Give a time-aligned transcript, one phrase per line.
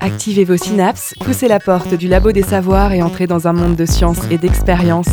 [0.00, 3.76] Activez vos synapses, poussez la porte du labo des savoirs et entrez dans un monde
[3.76, 5.08] de science et d'expérience.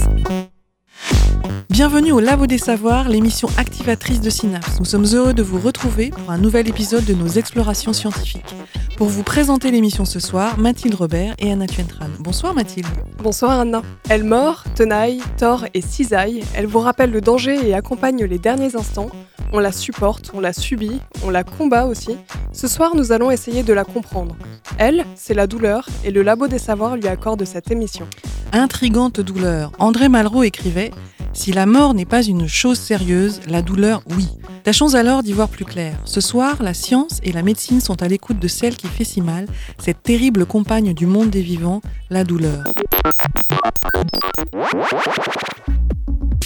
[1.70, 4.80] Bienvenue au Labo des Savoirs, l'émission activatrice de Synapse.
[4.80, 8.54] Nous sommes heureux de vous retrouver pour un nouvel épisode de nos explorations scientifiques.
[8.96, 12.06] Pour vous présenter l'émission ce soir, Mathilde Robert et Anna Tuentran.
[12.20, 12.86] Bonsoir Mathilde.
[13.18, 13.82] Bonsoir Anna.
[14.08, 19.10] Elmore, Tenaille, Thor et Cisaille, elle vous rappelle le danger et accompagne les derniers instants.
[19.56, 22.18] On la supporte, on la subit, on la combat aussi.
[22.52, 24.36] Ce soir, nous allons essayer de la comprendre.
[24.80, 28.08] Elle, c'est la douleur et le Labo des Savoirs lui accorde cette émission.
[28.52, 29.72] Intrigante douleur.
[29.78, 30.90] André Malraux écrivait
[31.34, 34.28] si la mort n'est pas une chose sérieuse, la douleur, oui.
[34.64, 35.98] Tâchons alors d'y voir plus clair.
[36.06, 39.22] Ce soir, la science et la médecine sont à l'écoute de celle qui fait si
[39.22, 39.46] mal,
[39.78, 42.64] cette terrible compagne du monde des vivants, la douleur.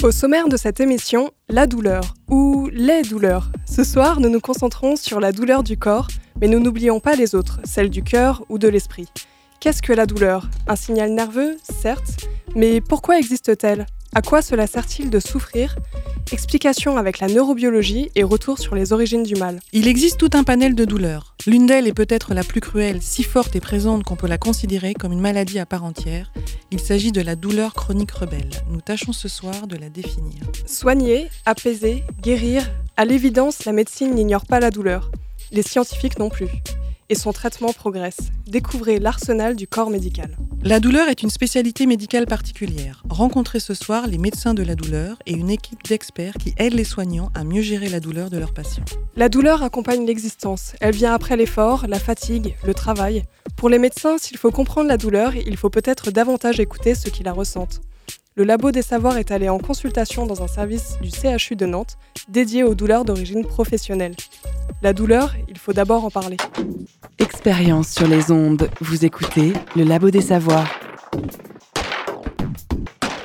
[0.03, 3.49] Au sommaire de cette émission, la douleur, ou les douleurs.
[3.65, 6.07] Ce soir, nous nous concentrons sur la douleur du corps,
[6.39, 9.07] mais nous n'oublions pas les autres, celle du cœur ou de l'esprit.
[9.59, 10.47] Qu'est-ce que la douleur?
[10.67, 13.87] Un signal nerveux, certes, mais pourquoi existe-t-elle?
[14.13, 15.75] À quoi cela sert-il de souffrir?
[16.31, 19.59] Explication avec la neurobiologie et retour sur les origines du mal.
[19.73, 21.35] Il existe tout un panel de douleurs.
[21.45, 24.93] L'une d'elles est peut-être la plus cruelle, si forte et présente qu'on peut la considérer
[24.93, 26.31] comme une maladie à part entière.
[26.71, 28.49] Il s'agit de la douleur chronique rebelle.
[28.69, 30.41] Nous tâchons ce soir de la définir.
[30.65, 35.11] Soigner, apaiser, guérir, à l'évidence, la médecine n'ignore pas la douleur.
[35.51, 36.49] Les scientifiques non plus
[37.09, 38.17] et son traitement progresse.
[38.47, 40.35] Découvrez l'arsenal du corps médical.
[40.63, 43.03] La douleur est une spécialité médicale particulière.
[43.09, 46.83] Rencontrez ce soir les médecins de la douleur et une équipe d'experts qui aident les
[46.83, 48.85] soignants à mieux gérer la douleur de leurs patients.
[49.15, 50.73] La douleur accompagne l'existence.
[50.81, 53.23] Elle vient après l'effort, la fatigue, le travail.
[53.55, 57.23] Pour les médecins, s'il faut comprendre la douleur, il faut peut-être davantage écouter ceux qui
[57.23, 57.81] la ressentent.
[58.35, 61.97] Le Labo des Savoirs est allé en consultation dans un service du CHU de Nantes
[62.29, 64.15] dédié aux douleurs d'origine professionnelle.
[64.83, 66.37] La douleur, il faut d'abord en parler.
[67.17, 70.71] Expérience sur les ondes, vous écoutez le Labo des Savoirs.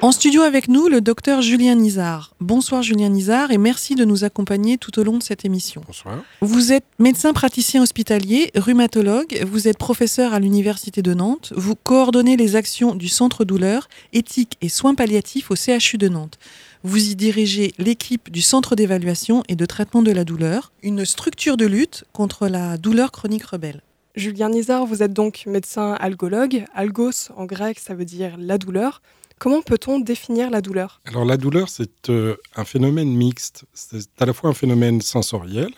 [0.00, 2.34] En studio avec nous, le docteur Julien Nizar.
[2.40, 5.82] Bonsoir Julien Nizar et merci de nous accompagner tout au long de cette émission.
[5.86, 6.24] Bonsoir.
[6.40, 12.36] Vous êtes médecin praticien hospitalier, rhumatologue, vous êtes professeur à l'Université de Nantes, vous coordonnez
[12.36, 16.38] les actions du Centre douleur, éthique et soins palliatifs au CHU de Nantes.
[16.84, 21.56] Vous y dirigez l'équipe du Centre d'évaluation et de traitement de la douleur, une structure
[21.56, 23.82] de lutte contre la douleur chronique rebelle.
[24.16, 26.64] Julien Nizar, vous êtes donc médecin algologue.
[26.74, 29.00] Algos en grec, ça veut dire la douleur.
[29.38, 31.00] Comment peut-on définir la douleur?
[31.04, 33.64] Alors la douleur, c'est euh, un phénomène mixte.
[33.74, 35.70] C'est à la fois un phénomène sensoriel,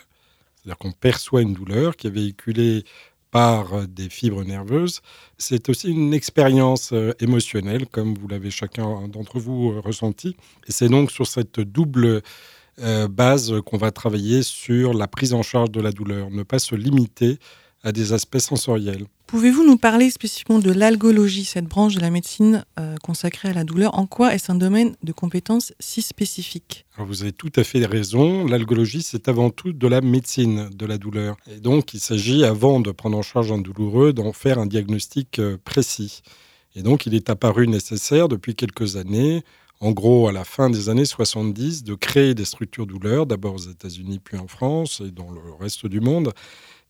[0.57, 2.83] c'est-à-dire qu'on perçoit une douleur qui est véhiculée
[3.35, 5.01] par euh, des fibres nerveuses.
[5.39, 10.37] C'est aussi une expérience euh, émotionnelle, comme vous l'avez chacun d'entre vous ressenti.
[10.69, 12.23] Et c'est donc sur cette double
[13.09, 16.75] base qu'on va travailler sur la prise en charge de la douleur, ne pas se
[16.75, 17.39] limiter
[17.85, 19.07] à des aspects sensoriels.
[19.27, 23.65] Pouvez-vous nous parler spécifiquement de l'algologie, cette branche de la médecine euh, consacrée à la
[23.65, 23.99] douleur?
[23.99, 26.87] En quoi est-ce un domaine de compétences si spécifique?
[26.99, 28.47] Vous avez tout à fait raison.
[28.47, 31.37] L'algologie, c'est avant tout de la médecine de la douleur.
[31.55, 35.39] Et donc, il s'agit, avant de prendre en charge un douloureux, d'en faire un diagnostic
[35.39, 36.23] euh, précis.
[36.75, 39.43] Et donc, il est apparu nécessaire depuis quelques années,
[39.81, 43.71] en gros à la fin des années 70, de créer des structures douleurs, d'abord aux
[43.71, 46.33] États-Unis, puis en France et dans le reste du monde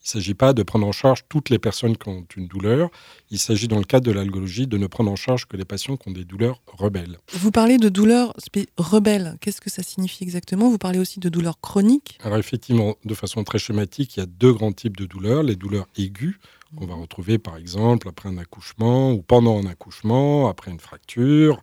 [0.04, 2.90] il ne s'agit pas de prendre en charge toutes les personnes qui ont une douleur.
[3.30, 5.96] Il s'agit, dans le cadre de l'algologie, de ne prendre en charge que les patients
[5.96, 7.16] qui ont des douleurs rebelles.
[7.32, 8.34] Vous parlez de douleurs
[8.76, 9.38] rebelles.
[9.40, 10.68] Qu'est-ce que ça signifie exactement?
[10.68, 12.18] Vous parlez aussi de douleurs chroniques?
[12.22, 15.42] Alors, effectivement, de façon très schématique, il y a deux grands types de douleurs.
[15.42, 16.34] Les douleurs aiguës,
[16.76, 21.62] qu'on va retrouver par exemple après un accouchement ou pendant un accouchement, après une fracture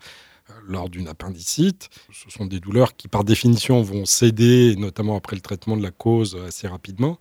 [0.50, 1.90] euh, lors d'une appendicite.
[2.12, 5.92] Ce sont des douleurs qui, par définition, vont céder, notamment après le traitement de la
[5.92, 7.20] cause, assez rapidement.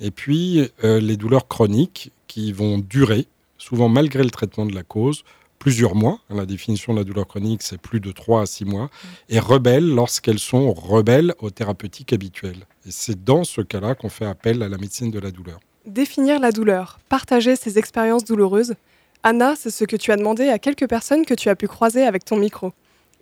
[0.00, 3.26] Et puis euh, les douleurs chroniques qui vont durer,
[3.58, 5.24] souvent malgré le traitement de la cause,
[5.58, 6.20] plusieurs mois.
[6.30, 8.90] La définition de la douleur chronique, c'est plus de 3 à 6 mois.
[9.28, 12.66] Et rebelles lorsqu'elles sont rebelles aux thérapeutiques habituelles.
[12.86, 15.58] Et c'est dans ce cas-là qu'on fait appel à la médecine de la douleur.
[15.86, 18.74] Définir la douleur, partager ses expériences douloureuses.
[19.22, 22.04] Anna, c'est ce que tu as demandé à quelques personnes que tu as pu croiser
[22.04, 22.72] avec ton micro.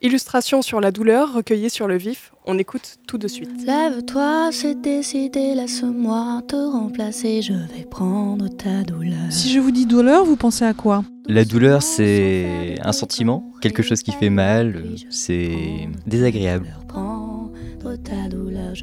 [0.05, 3.49] Illustration sur la douleur recueillie sur le vif, on écoute tout de suite.
[3.65, 9.17] Lève-toi, c'est décidé, laisse-moi te remplacer, je vais prendre ta douleur.
[9.31, 11.05] Si je vous dis douleur, vous pensez à quoi?
[11.27, 16.77] La douleur, c'est un sentiment, quelque chose qui fait mal, c'est désagréable.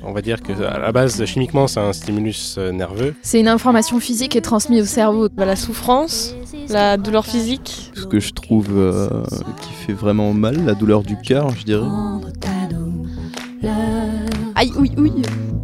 [0.03, 3.15] On va dire que à la base, chimiquement, c'est un stimulus euh, nerveux.
[3.21, 5.27] C'est une information physique qui est transmise au cerveau.
[5.35, 6.35] Bah, la souffrance,
[6.69, 7.91] la douleur physique.
[7.95, 9.09] Ce que je trouve euh,
[9.61, 11.87] qui fait vraiment mal, la douleur du cœur, je dirais.
[14.55, 15.11] Aïe, oui, oui.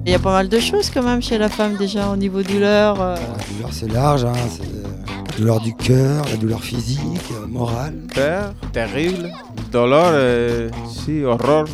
[0.05, 2.41] Il y a pas mal de choses quand même chez la femme déjà au niveau
[2.41, 3.01] douleur.
[3.01, 3.15] euh.
[3.15, 7.01] La douleur c'est large, hein, c'est la douleur du cœur, la douleur physique,
[7.47, 7.95] morale.
[8.15, 9.29] Peur, terrible.
[9.71, 11.65] Douleur, euh, si, horreur.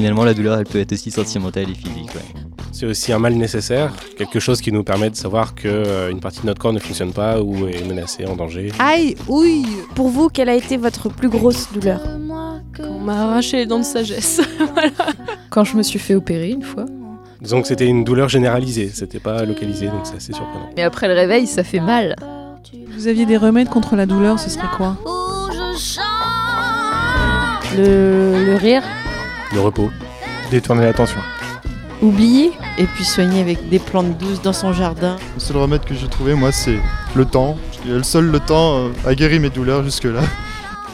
[0.00, 2.08] Finalement, la douleur, elle peut être aussi sentimentale et physique.
[2.14, 2.22] ouais.
[2.72, 6.46] C'est aussi un mal nécessaire, quelque chose qui nous permet de savoir qu'une partie de
[6.46, 8.72] notre corps ne fonctionne pas ou est menacée, en danger.
[8.78, 12.00] Aïe, ouille Pour vous, quelle a été votre plus grosse douleur?
[12.78, 14.40] On m'a arraché les dents de sagesse.
[14.72, 14.90] Voilà.
[15.50, 16.86] Quand je me suis fait opérer une fois.
[17.42, 20.70] Disons que c'était une douleur généralisée, c'était pas localisé, donc c'est assez surprenant.
[20.78, 22.16] Mais après le réveil, ça fait mal.
[22.96, 24.96] Vous aviez des remèdes contre la douleur, ce serait quoi?
[27.76, 28.82] Le, le rire?
[29.52, 29.90] Le repos.
[30.50, 31.20] Détourner l'attention.
[32.02, 35.16] Oublier et puis soigner avec des plantes douces dans son jardin.
[35.34, 36.78] Le seul remède que j'ai trouvé, moi, c'est
[37.14, 37.56] le temps.
[37.86, 40.22] Le seul le temps euh, a guéri mes douleurs jusque-là.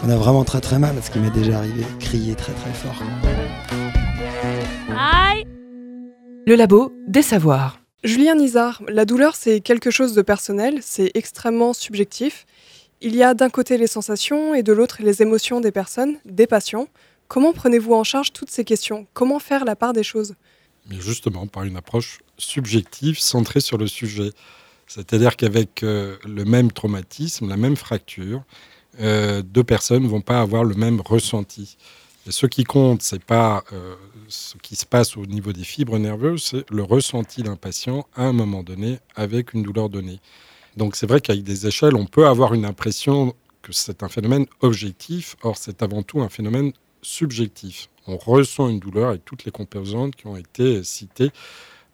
[0.05, 3.03] On a vraiment très très mal, ce qui m'est déjà arrivé, crier très très fort.
[6.49, 7.81] Le labo des savoirs.
[8.05, 12.47] Julien Nizar, la douleur c'est quelque chose de personnel, c'est extrêmement subjectif.
[13.01, 16.47] Il y a d'un côté les sensations et de l'autre les émotions des personnes, des
[16.47, 16.87] patients.
[17.29, 19.07] Comment prenez-vous en charge toutes ces questions?
[19.13, 20.35] Comment faire la part des choses?
[20.89, 24.31] Mais justement, par une approche subjective centrée sur le sujet.
[24.87, 28.45] C'est-à-dire qu'avec euh, le même traumatisme, la même fracture,
[29.01, 31.77] euh, deux personnes ne vont pas avoir le même ressenti.
[32.27, 33.95] Et ce qui compte, c'est pas euh,
[34.29, 38.25] ce qui se passe au niveau des fibres nerveuses, c'est le ressenti d'un patient à
[38.25, 40.21] un moment donné avec une douleur donnée.
[40.77, 44.47] Donc c'est vrai qu'avec des échelles, on peut avoir une impression que c'est un phénomène
[44.61, 46.73] objectif, or c'est avant tout un phénomène
[47.07, 47.89] subjectif.
[48.07, 51.31] On ressent une douleur avec toutes les composantes qui ont été citées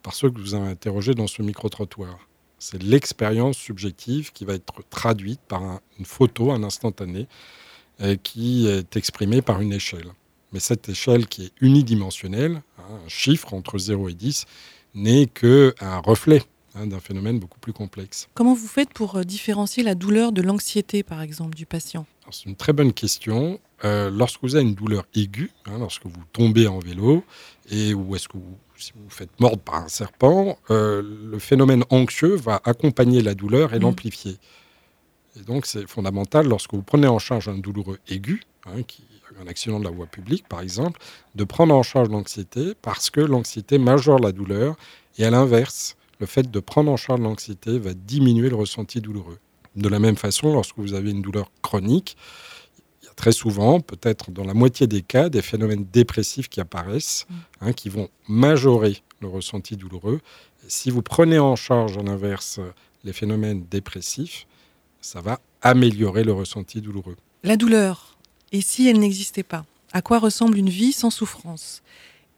[0.01, 2.17] par ceux que vous avez interrogés dans ce micro-trottoir.
[2.59, 7.27] C'est l'expérience subjective qui va être traduite par un- une photo, un instantané,
[8.01, 10.07] euh, qui est exprimée par une échelle.
[10.51, 14.45] Mais cette échelle qui est unidimensionnelle, hein, un chiffre entre 0 et 10,
[14.93, 16.41] n'est qu'un reflet
[16.75, 18.27] hein, d'un phénomène beaucoup plus complexe.
[18.33, 22.05] Comment vous faites pour euh, différencier la douleur de l'anxiété, par exemple, du patient?
[22.31, 23.59] C'est une très bonne question.
[23.85, 27.23] Euh, lorsque vous avez une douleur aiguë, hein, lorsque vous tombez en vélo,
[27.69, 31.01] et ou est-ce que vous, si vous vous faites mordre par un serpent, euh,
[31.31, 33.83] le phénomène anxieux va accompagner la douleur et Mhm.
[33.83, 34.37] l'amplifier.
[35.37, 39.03] Et donc c'est fondamental lorsque vous prenez en charge un douloureux aigu, hein, qui
[39.41, 40.99] un accident de la voie publique par exemple,
[41.33, 44.75] de prendre en charge l'anxiété parce que l'anxiété majore la douleur
[45.17, 49.39] et à l'inverse, le fait de prendre en charge l'anxiété va diminuer le ressenti douloureux.
[49.75, 52.15] De la même façon, lorsque vous avez une douleur chronique,
[53.15, 57.27] très souvent, peut-être dans la moitié des cas, des phénomènes dépressifs qui apparaissent,
[57.61, 60.19] hein, qui vont majorer le ressenti douloureux.
[60.65, 62.59] Et si vous prenez en charge, à l'inverse,
[63.03, 64.45] les phénomènes dépressifs,
[65.01, 67.17] ça va améliorer le ressenti douloureux.
[67.43, 68.17] La douleur,
[68.51, 71.81] et si elle n'existait pas À quoi ressemble une vie sans souffrance?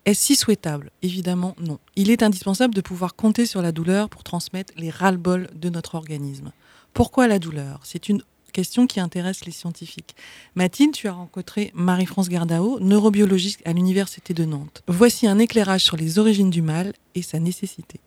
[0.06, 0.92] Est-ce si souhaitable?
[1.01, 1.80] Évidemment non.
[1.95, 5.95] Il est indispensable de pouvoir compter sur la douleur pour transmettre les ras-le-bol de notre
[5.95, 6.51] organisme.
[6.94, 7.80] Pourquoi la douleur?
[7.83, 8.22] C'est une
[8.56, 10.16] question qui intéresse les scientifiques.
[10.56, 14.81] Mathilde, tu as rencontré Marie-France Gardao, neurobiologiste à l'Université de Nantes.
[14.88, 18.00] Voici un éclairage sur les origines du mal et sa nécessité.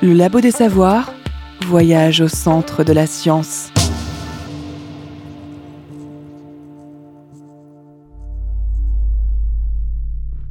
[0.00, 1.12] Le labo des savoirs,
[1.66, 3.70] voyage au centre de la science.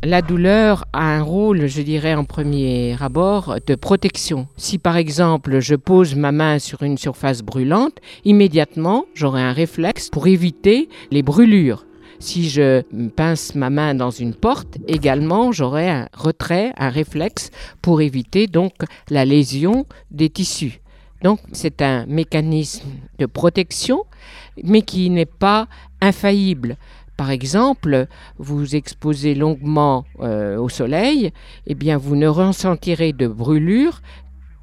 [0.10, 4.48] La douleur a un rôle, je dirais, en premier abord, de protection.
[4.56, 10.10] Si par exemple je pose ma main sur une surface brûlante, immédiatement j'aurai un réflexe
[10.10, 11.86] pour éviter les brûlures.
[12.20, 12.84] Si je
[13.18, 18.76] pince ma main dans une porte, également j'aurai un retrait, un réflexe pour éviter donc
[19.10, 20.80] la lésion des tissus.
[21.22, 22.88] Donc c'est un mécanisme
[23.20, 24.06] de protection,
[24.64, 25.68] mais qui n'est pas
[26.00, 26.78] infaillible.
[27.18, 28.06] Par exemple,
[28.38, 31.32] vous exposez longuement euh, au soleil,
[31.66, 34.02] eh bien vous ne ressentirez de brûlure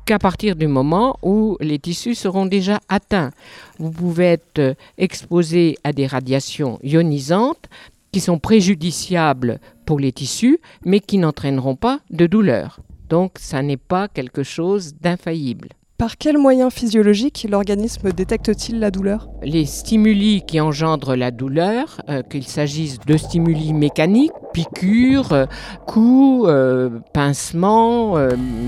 [0.06, 3.32] qu'à partir du moment où les tissus seront déjà atteints.
[3.78, 7.68] Vous pouvez être euh, exposé à des radiations ionisantes
[8.12, 12.78] qui sont préjudiciables pour les tissus, mais qui n'entraîneront pas de douleur.
[13.08, 15.70] Donc ça n'est pas quelque chose d'infaillible.
[15.96, 19.28] Par quels moyens physiologiques l'organisme détecte-t-il la douleur?
[19.44, 25.46] Les stimuli qui engendrent la douleur, euh, qu'il s'agisse de stimuli mécaniques, piqûres, euh,
[25.86, 28.16] coups, euh, pincements,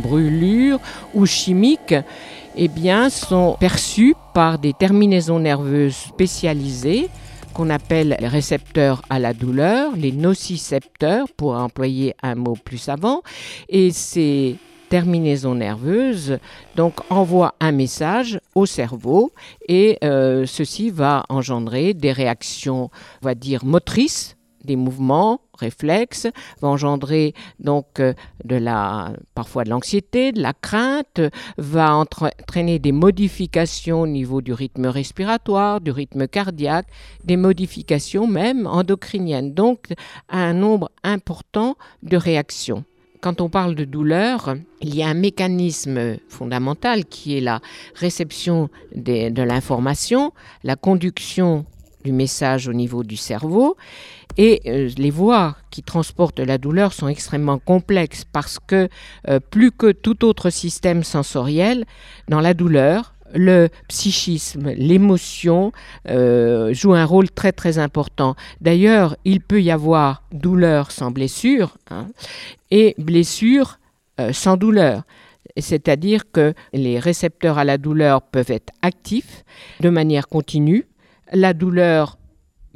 [0.04, 0.78] brûlures
[1.14, 1.96] ou chimiques,
[2.54, 7.08] eh bien, sont perçus par des terminaisons nerveuses spécialisées
[7.54, 13.22] qu'on appelle les récepteurs à la douleur, les nocicepteurs, pour employer un mot plus savant,
[13.68, 16.38] et ces terminaisons nerveuses
[16.76, 19.32] donc envoie un message au cerveau
[19.68, 22.90] et euh, ceci va engendrer des réactions,
[23.22, 26.26] on va dire motrices des mouvements réflexes,
[26.60, 28.12] va engendrer donc euh,
[28.44, 31.20] de la, parfois de l'anxiété, de la crainte,
[31.56, 36.88] va entraîner des modifications au niveau du rythme respiratoire, du rythme cardiaque,
[37.24, 39.94] des modifications même endocriniennes, donc
[40.28, 42.84] un nombre important de réactions
[43.20, 47.60] quand on parle de douleur, il y a un mécanisme fondamental qui est la
[47.94, 50.32] réception de l'information,
[50.64, 51.66] la conduction
[52.04, 53.76] du message au niveau du cerveau.
[54.38, 58.88] Et euh, les voies qui transportent la douleur sont extrêmement complexes parce que
[59.28, 61.84] euh, plus que tout autre système sensoriel,
[62.28, 65.72] dans la douleur, le psychisme, l'émotion
[66.08, 68.34] euh, jouent un rôle très très important.
[68.60, 72.06] D'ailleurs, il peut y avoir douleur sans blessure hein,
[72.70, 73.78] et blessure
[74.32, 75.02] sans douleur.
[75.58, 79.44] C'est-à-dire que les récepteurs à la douleur peuvent être actifs
[79.80, 80.86] de manière continue
[81.32, 82.18] la douleur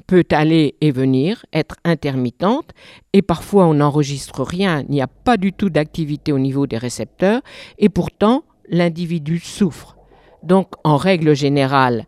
[0.07, 2.71] peut aller et venir, être intermittente,
[3.13, 6.79] et parfois on n'enregistre rien, il n'y a pas du tout d'activité au niveau des
[6.79, 7.43] récepteurs,
[7.79, 9.97] et pourtant l'individu souffre.
[10.43, 12.07] Donc en règle générale,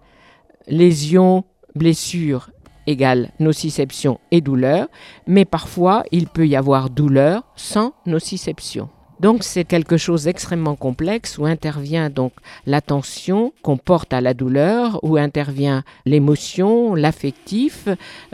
[0.66, 2.50] lésion, blessure
[2.86, 4.88] égale nociception et douleur,
[5.26, 8.88] mais parfois il peut y avoir douleur sans nociception.
[9.22, 12.32] Donc c'est quelque chose d'extrêmement complexe où intervient donc
[12.66, 17.86] l'attention qu'on porte à la douleur, où intervient l'émotion, l'affectif,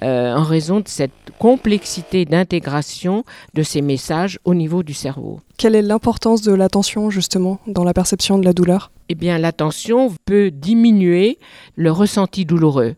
[0.03, 5.41] euh, en raison de cette complexité d'intégration de ces messages au niveau du cerveau.
[5.59, 8.91] Quelle est l'importance de l'attention justement dans la perception de la douleur?
[9.11, 11.39] Eh bien l'attention peut diminuer
[11.77, 12.95] le ressenti douloureux.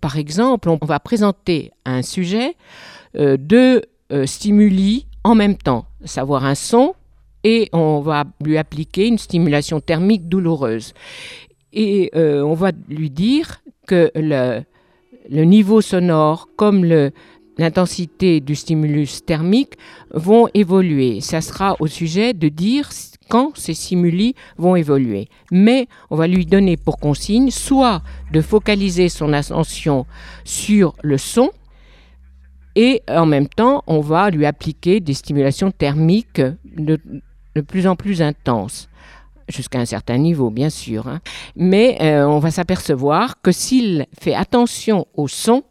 [0.00, 2.54] Par exemple, on va présenter à un sujet
[3.16, 3.82] euh, deux
[4.12, 6.94] euh, stimuli en même temps, savoir un son
[7.44, 10.94] et on va lui appliquer une stimulation thermique douloureuse.
[11.72, 14.64] Et euh, on va lui dire que le,
[15.44, 16.84] niveau sonore comme
[17.58, 19.74] l'intensité du stimulus thermique
[20.12, 21.20] vont évoluer.
[21.20, 22.90] Ça sera au sujet de dire
[23.28, 25.28] quand ces stimuli vont évoluer.
[25.50, 30.06] Mais on va lui donner pour consigne soit de focaliser son attention
[30.44, 31.50] sur le son,
[32.74, 36.98] et en même temps, on va lui appliquer des stimulations thermiques de,
[37.54, 38.88] de plus en plus intense
[39.48, 41.08] jusqu'à un certain niveau, bien sûr.
[41.08, 41.20] Hein.
[41.56, 45.64] Mais euh, on va s'apercevoir que s'il fait attention au son,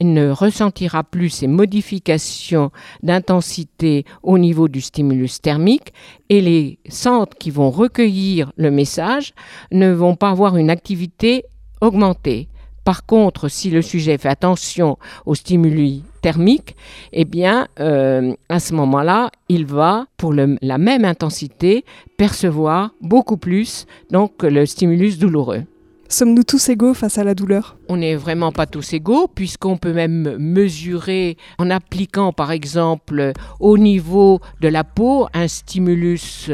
[0.00, 5.92] il ne ressentira plus ces modifications d'intensité au niveau du stimulus thermique
[6.28, 9.34] et les centres qui vont recueillir le message
[9.70, 11.44] ne vont pas avoir une activité
[11.80, 12.48] augmentée.
[12.84, 16.76] Par contre, si le sujet fait attention aux stimuli thermiques,
[17.12, 21.84] eh bien, euh, à ce moment-là, il va, pour la même intensité,
[22.16, 25.64] percevoir beaucoup plus donc le stimulus douloureux.
[26.08, 27.76] Sommes-nous tous égaux face à la douleur?
[27.88, 33.76] On n'est vraiment pas tous égaux, puisqu'on peut même mesurer en appliquant, par exemple, au
[33.76, 36.50] niveau de la peau, un stimulus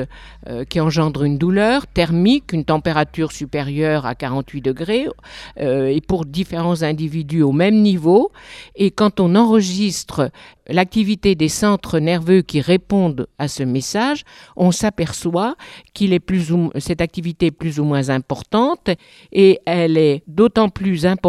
[0.48, 5.06] euh, qui engendre une douleur thermique, une température supérieure à 48 degrés,
[5.60, 8.32] euh, et pour différents individus au même niveau.
[8.74, 10.30] Et quand on enregistre
[10.68, 14.24] l'activité des centres nerveux qui répondent à ce message,
[14.56, 15.56] on s'aperçoit
[15.94, 18.90] qu'il est plus ou, cette activité est plus ou moins importante
[19.32, 21.19] et elle est d'autant plus importante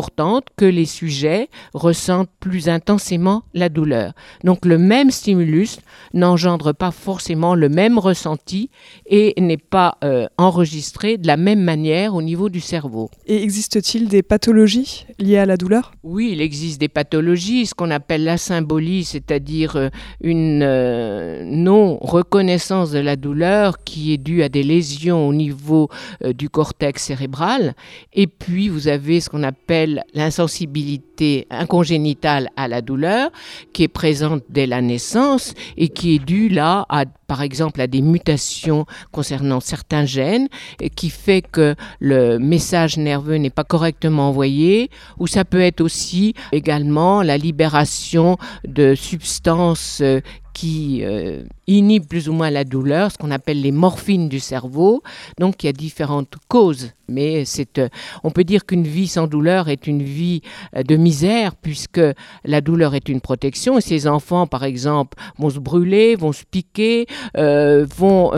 [0.58, 4.14] que les sujets ressentent plus intensément la douleur.
[4.44, 5.80] Donc le même stimulus
[6.14, 8.70] n'engendre pas forcément le même ressenti
[9.06, 13.10] et n'est pas euh, enregistré de la même manière au niveau du cerveau.
[13.28, 15.94] Et existe-t-il des pathologies liées à la douleur?
[16.04, 19.90] Oui, il existe des pathologies, ce qu'on appelle la symbolie, c'est-à-dire euh,
[20.22, 25.90] une euh, non-reconnaissance de la douleur qui est due à des lésions au niveau
[26.36, 27.76] du cortex cérébral.
[28.14, 29.81] Et puis, vous avez ce qu'on appelle
[30.14, 33.32] l'insensibilité incongénitale à la douleur,
[33.74, 37.88] qui est présente dès la naissance et qui est due là à par exemple à
[37.88, 40.50] des mutations concernant certains gènes
[40.98, 46.34] qui fait que le message nerveux n'est pas correctement envoyé ou ça peut être aussi
[46.52, 50.20] également la libération de substances euh,
[50.62, 55.02] qui euh, inhibe plus ou moins la douleur, ce qu'on appelle les morphines du cerveau.
[55.40, 57.46] Donc il y a différentes causes, mais
[57.80, 57.88] euh,
[58.24, 60.44] on peut dire qu'une vie sans douleur est une vie
[60.76, 62.02] euh, de misère puisque
[62.46, 66.44] la douleur est une protection et ces enfants, par exemple, vont se brûler, vont se
[66.44, 68.32] piquer, vont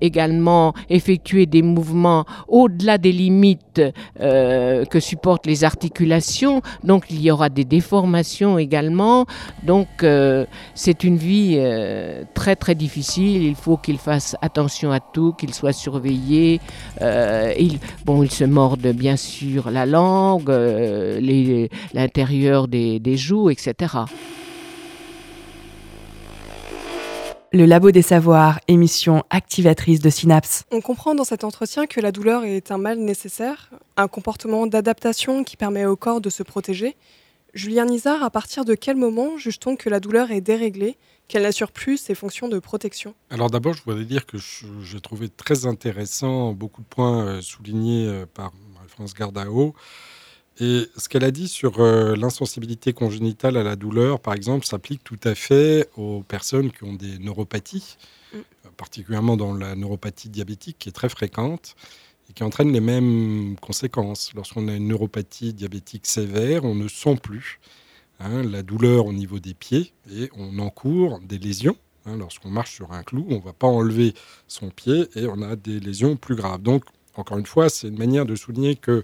[0.00, 3.82] également effectuer des mouvements au-delà des limites
[4.18, 6.62] que supportent les articulations.
[6.84, 9.26] Donc il y aura des déformations également.
[9.62, 9.88] Donc
[10.74, 13.42] c'est une vie euh, très très difficile.
[13.42, 16.60] Il faut qu'il fasse attention à tout, qu'il soit surveillé.
[17.00, 23.50] Euh, il, bon, il se morde bien sûr la langue, euh, l'intérieur des, des joues,
[23.50, 23.74] etc.
[27.52, 30.62] Le Labo des Savoirs, émission activatrice de synapses.
[30.70, 35.42] On comprend dans cet entretien que la douleur est un mal nécessaire, un comportement d'adaptation
[35.42, 36.96] qui permet au corps de se protéger.
[37.52, 40.96] Julien Nizar, à partir de quel moment juge-t-on que la douleur est déréglée,
[41.30, 44.36] qu'elle n'assure plus ses fonctions de protection Alors d'abord, je voudrais dire que
[44.82, 48.52] j'ai trouvé très intéressant beaucoup de points euh, soulignés euh, par
[48.88, 49.74] France Gardao.
[50.58, 55.04] Et ce qu'elle a dit sur euh, l'insensibilité congénitale à la douleur, par exemple, s'applique
[55.04, 57.96] tout à fait aux personnes qui ont des neuropathies,
[58.34, 58.38] mm.
[58.76, 61.76] particulièrement dans la neuropathie diabétique qui est très fréquente
[62.28, 64.32] et qui entraîne les mêmes conséquences.
[64.34, 67.60] Lorsqu'on a une neuropathie diabétique sévère, on ne sent plus
[68.20, 71.76] hein, la douleur au niveau des pieds et on encourt des lésions.
[72.06, 72.16] Hein.
[72.16, 74.14] Lorsqu'on marche sur un clou, on ne va pas enlever
[74.46, 76.62] son pied et on a des lésions plus graves.
[76.62, 76.84] Donc,
[77.16, 79.02] encore une fois, c'est une manière de souligner que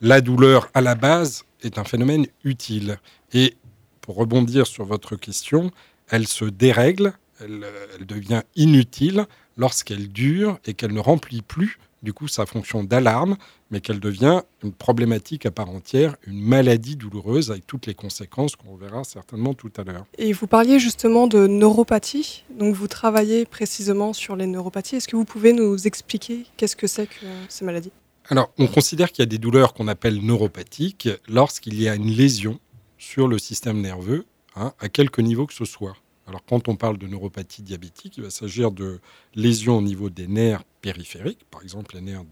[0.00, 2.98] la douleur, à la base, est un phénomène utile.
[3.32, 3.56] Et
[4.00, 5.70] pour rebondir sur votre question,
[6.08, 7.64] elle se dérègle, elle,
[8.06, 9.26] devient inutile
[9.56, 13.36] lorsqu'elle dure et qu'elle ne remplit plus du coup sa fonction d'alarme,
[13.70, 18.56] mais qu'elle devient une problématique à part entière, une maladie douloureuse avec toutes les conséquences
[18.56, 20.04] qu'on verra certainement tout à l'heure.
[20.18, 24.96] Et vous parliez justement de neuropathie, donc vous travaillez précisément sur les neuropathies.
[24.96, 27.92] Est-ce que vous pouvez nous expliquer qu'est-ce que c'est que ces maladies?
[28.28, 32.10] Alors, on considère qu'il y a des douleurs qu'on appelle neuropathiques lorsqu'il y a une
[32.10, 32.60] lésion
[32.96, 35.96] sur le système nerveux, hein, à quelque niveau que ce soit.
[36.30, 39.00] Alors, quand on parle de neuropathie diabétique, il va s'agir de
[39.34, 42.24] lésions au niveau des nerfs périphériques, par exemple les nerfs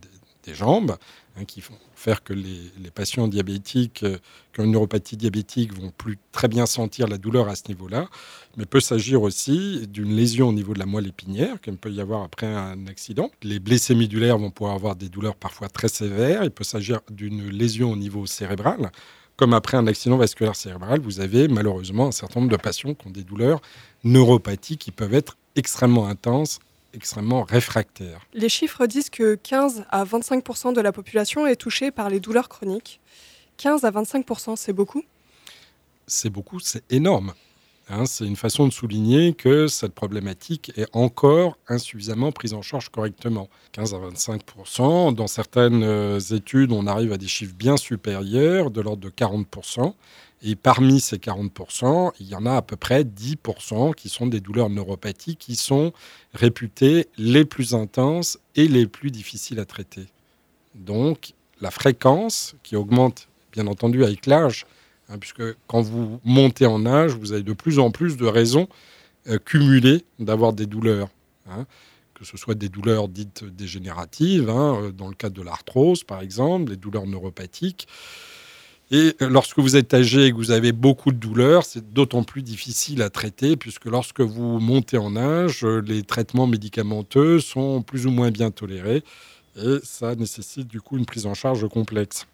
[0.45, 0.97] des jambes,
[1.37, 4.19] hein, qui font faire que les, patients diabétiques euh,
[4.53, 8.09] qui ont une neuropathie diabétique vont plus très bien sentir la douleur à ce niveau-là.
[8.57, 12.01] Mais peut s'agir aussi d'une lésion au niveau de la moelle épinière, comme peut y
[12.01, 13.31] avoir après un accident.
[13.43, 16.45] Les blessés médulaires vont pouvoir avoir des douleurs parfois très sévères.
[16.45, 18.91] Il peut s'agir d'une lésion au niveau cérébral.
[19.39, 23.07] Comme après un accident vasculaire cérébral, vous avez malheureusement un certain nombre de patients qui
[23.07, 23.61] ont des douleurs
[24.03, 26.59] neuropathiques qui peuvent être extrêmement intenses
[26.93, 28.21] extrêmement réfractaires.
[28.33, 32.49] Les chiffres disent que 15 à 25% de la population est touchée par les douleurs
[32.49, 33.01] chroniques.
[33.59, 35.05] 15 à 25% c'est beaucoup?
[36.09, 37.33] C'est beaucoup, c'est énorme.
[37.91, 38.07] Hein.
[38.07, 43.49] c'est une façon de souligner que cette problématique est encore insuffisamment prise en charge correctement.
[43.73, 48.81] 15 à 25% Dans certaines euh, études, on arrive à des chiffres bien supérieurs, de
[48.81, 49.47] l'ordre de 40
[50.43, 54.41] et parmi ces 40%, il y en a à peu près 10% qui sont des
[54.41, 55.93] douleurs neuropathiques qui sont
[56.33, 60.07] réputées les plus intenses et les plus difficiles à traiter.
[60.77, 64.67] Donc la fréquence qui augmente bien entendu avec l'âge,
[65.09, 68.69] hein, puisque quand vous montez en âge, vous avez de plus en plus de raisons
[69.29, 71.09] euh, cumulées d'avoir des douleurs.
[71.51, 71.67] Hein,
[72.15, 76.21] que ce soit des douleurs dites dégénératives, hein, euh, dans le cadre de l'arthrose par
[76.21, 77.87] exemple, des douleurs neuropathiques,
[78.91, 82.43] et lorsque vous êtes âgé et que vous avez beaucoup de douleurs, c'est d'autant plus
[82.43, 88.11] difficile à traiter, puisque lorsque vous montez en âge, les traitements médicamenteux sont plus ou
[88.11, 89.05] moins bien tolérés,
[89.57, 92.27] et ça nécessite du coup une prise en charge complexe.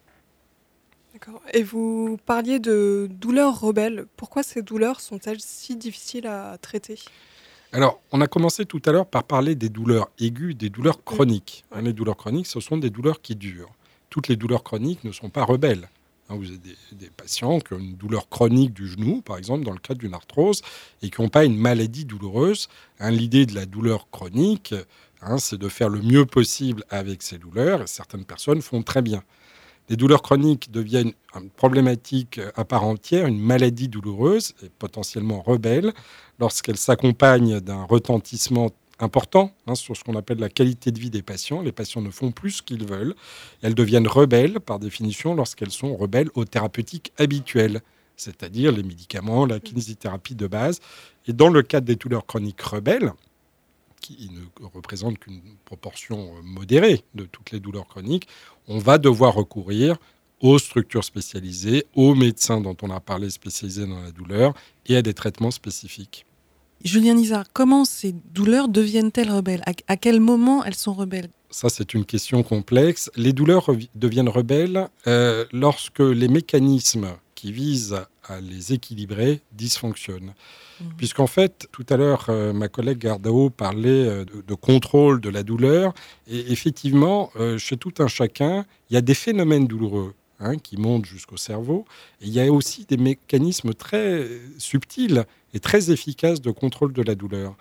[1.24, 1.40] D'accord.
[1.52, 4.06] Et vous parliez de douleurs rebelles.
[4.16, 6.98] Pourquoi ces douleurs sont-elles si difficiles à traiter?
[7.72, 11.64] Alors, on a commencé tout à l'heure par parler des douleurs aiguës, des douleurs chroniques.
[11.80, 13.72] Les douleurs chroniques, ce sont des douleurs qui durent.
[14.10, 15.88] Toutes les douleurs chroniques ne sont pas rebelles.
[16.28, 16.58] Hein, vous avez
[16.92, 20.14] des, patients qui ont une douleur chronique du genou, par exemple, dans le cadre d'une
[20.14, 20.62] arthrose,
[21.02, 22.68] et qui n'ont pas une maladie douloureuse.
[23.00, 24.74] Hein, l'idée de la douleur chronique,
[25.22, 29.02] hein, c'est de faire le mieux possible avec ces douleurs, et certaines personnes font très
[29.02, 29.22] bien.
[29.90, 35.92] Les douleurs chroniques deviennent une problématique à part entière, une maladie douloureuse et potentiellement rebelle,
[36.38, 41.22] lorsqu'elle s'accompagne d'un retentissement important hein, sur ce qu'on appelle la qualité de vie des
[41.22, 41.60] patients.
[41.60, 43.14] Les patients ne font plus ce qu'ils veulent.
[43.60, 47.82] Elles deviennent rebelles, par définition, lorsqu'elles sont rebelles aux thérapeutiques habituelles,
[48.16, 50.80] c'est-à-dire les médicaments, la kinésithérapie de base.
[51.26, 53.12] Et dans le cadre des douleurs chroniques rebelles,
[54.00, 58.28] qui ne représentent qu'une proportion modérée de toutes les douleurs chroniques,
[58.68, 59.96] on va devoir recourir
[60.40, 64.52] aux structures spécialisées, aux médecins dont on a parlé spécialisés dans la douleur
[64.86, 66.26] et à des traitements spécifiques.
[66.84, 69.62] Julien Nizar, comment ces douleurs deviennent-elles rebelles?
[69.86, 71.30] À, quel moment elles sont rebelles?
[71.50, 73.10] Ça, c'est une question complexe.
[73.16, 80.34] Les douleurs deviennent rebelles euh, lorsque les mécanismes qui visent à les équilibrer dysfonctionnent.
[80.80, 80.84] Mmh.
[80.96, 85.42] Puisqu'en fait, tout à l'heure, euh, ma collègue Gardao parlait euh, de, contrôle de la
[85.42, 85.94] douleur.
[86.28, 90.14] Et effectivement, chez tout un chacun, il y a des phénomènes douloureux.
[90.40, 91.84] Hein, qui montent jusqu'au cerveau.
[92.20, 97.02] Et il y a aussi des mécanismes très subtils et très efficace de contrôle de
[97.02, 97.54] la douleur.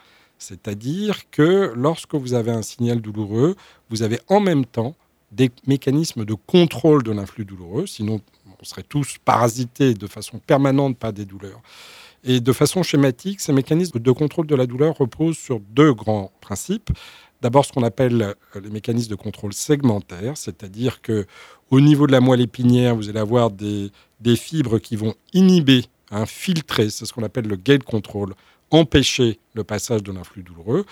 [0.44, 3.56] C'est-à-dire que lorsque vous avez un signal douloureux,
[3.90, 4.96] vous avez en même temps
[5.32, 8.22] des mécanismes de contrôle de l'influx douloureux, sinon
[8.64, 11.62] on serait tous parasités de façon permanente par des douleurs.
[12.24, 16.32] Et de façon schématique, ces mécanismes de contrôle de la douleur reposent sur deux grands
[16.40, 16.90] principes.
[17.42, 21.26] D'abord, ce qu'on appelle les mécanismes de contrôle segmentaire, c'est-à-dire que
[21.72, 23.92] au niveau de la moelle épinière, vous allez avoir des,
[24.38, 28.34] fibres qui vont inhiber, infiltrer, c'est ce qu'on appelle le gate control,
[28.72, 30.86] empêcher le passage de l'influx douloureux.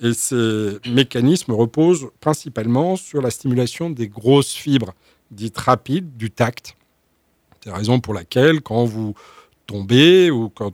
[0.00, 4.94] Et ces mécanismes reposent principalement sur la stimulation des grosses fibres
[5.30, 6.77] dites rapides du tact.
[7.62, 9.14] C'est la raison pour laquelle, quand vous
[9.66, 10.72] tomber ou quand,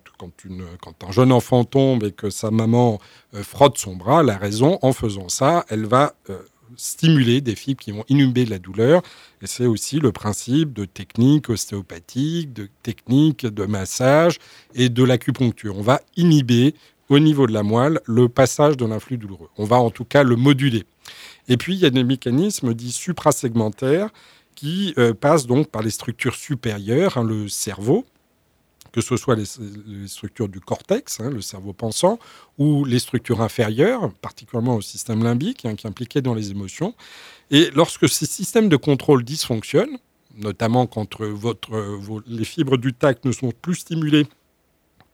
[1.07, 3.01] un jeune enfant tombe et que sa maman
[3.35, 6.39] euh, frotte son bras, la raison, en faisant ça, elle va euh,
[6.77, 9.03] stimuler des fibres qui vont inhiber la douleur.
[9.43, 14.39] Et c'est aussi le principe de techniques ostéopathiques, de techniques de massage
[14.75, 15.77] et de l'acupuncture.
[15.77, 16.75] On va inhiber
[17.09, 19.51] au niveau de la moelle le passage de l'influx douloureux.
[19.59, 20.85] On va en tout cas le moduler.
[21.49, 24.11] Et puis, il y a des mécanismes dits suprasegmentaires
[24.65, 28.07] qui euh, passent donc par les structures supérieures, hein, le cerveau,
[28.93, 29.45] que ce soit les,
[30.07, 32.19] structures du cortex, hein, le cerveau pensant,
[32.57, 36.95] ou les structures inférieures, particulièrement au système limbique, hein, qui est impliqué dans les émotions.
[37.51, 39.99] Et lorsque ces systèmes de contrôle dysfonctionnent,
[40.39, 41.69] notamment quand votre,
[42.27, 44.27] les fibres du tact ne sont plus stimulées,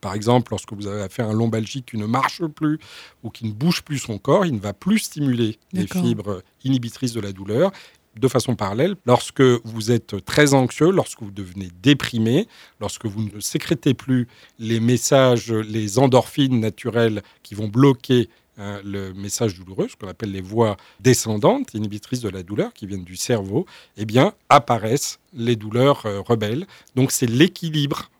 [0.01, 2.79] par exemple, lorsque vous avez affaire à un lombalgique qui ne marche plus
[3.23, 7.13] ou qui ne bouge plus son corps, il ne va plus stimuler les fibres inhibitrices
[7.13, 7.73] de la douleur
[8.17, 12.49] de façon parallèle, lorsque vous êtes très anxieux, lorsque vous devenez déprimé,
[12.81, 14.27] lorsque vous ne sécrétez plus
[14.59, 20.33] les messages, les endorphines naturelles qui vont bloquer hein, le message douloureux, ce qu'on appelle
[20.33, 23.65] les voies descendantes, inhibitrices de la douleur, qui viennent du cerveau,
[23.97, 26.67] eh bien, apparaissent les douleurs euh, rebelles.
[26.97, 28.11] Donc, c'est l'équilibre,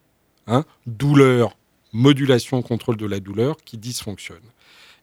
[0.47, 1.57] hein, douleur,
[1.93, 4.39] modulation, contrôle de la douleur, qui dysfonctionne.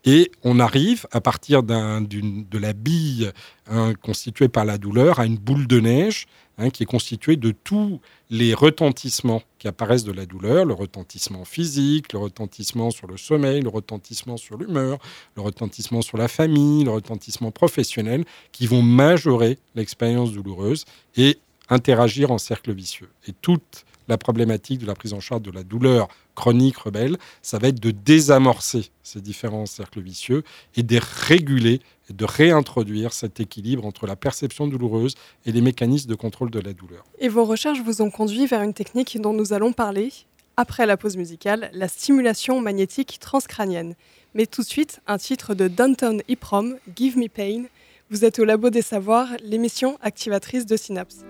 [0.05, 3.31] Et on arrive, à partir de la bille
[3.67, 7.51] hein, constituée par la douleur, à une boule de neige hein, qui est constituée de
[7.51, 13.17] tous les retentissements qui apparaissent de la douleur, le retentissement physique, le retentissement sur le
[13.17, 14.99] sommeil, le retentissement sur l'humeur,
[15.35, 21.37] le retentissement sur la famille, le retentissement professionnel, qui vont majorer l'expérience douloureuse et
[21.69, 23.09] interagir en cercle vicieux.
[23.27, 27.57] Et toute la problématique de la prise en charge de la douleur chronique rebelle, ça
[27.57, 30.43] va être de désamorcer ces différents cercles vicieux
[30.75, 35.15] et de réguler et de réintroduire cet équilibre entre la perception douloureuse
[35.45, 37.03] et les mécanismes de contrôle de la douleur.
[37.19, 40.11] Et vos recherches vous ont conduit vers une technique dont nous allons parler
[40.57, 43.95] après la pause musicale, la stimulation magnétique transcrânienne.
[44.33, 47.65] Mais tout de suite, un titre de Danton Iprom, Give Me Pain.
[48.09, 51.23] Vous êtes au Labo des Savoirs, l'émission activatrice de Synapse.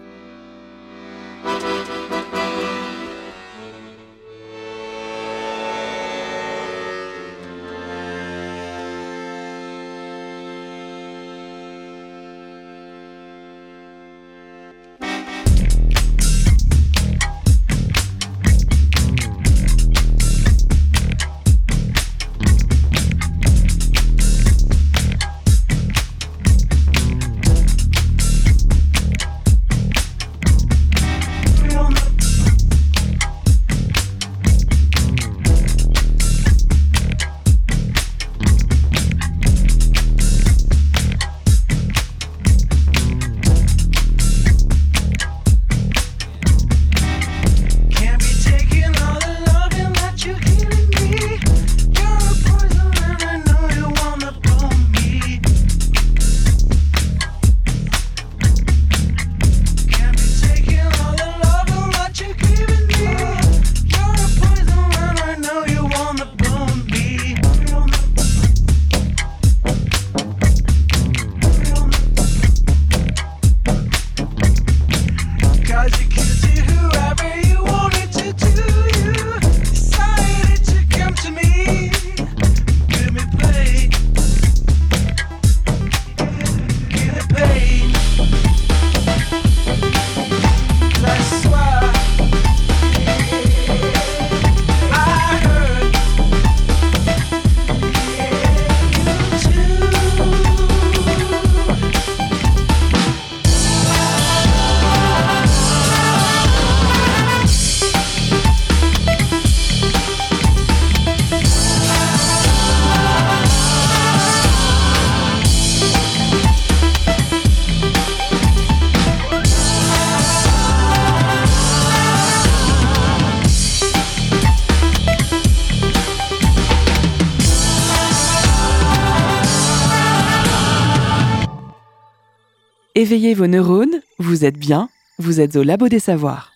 [132.98, 136.52] Éveillez vos neurones, vous êtes bien, vous êtes au Labo des Savoirs.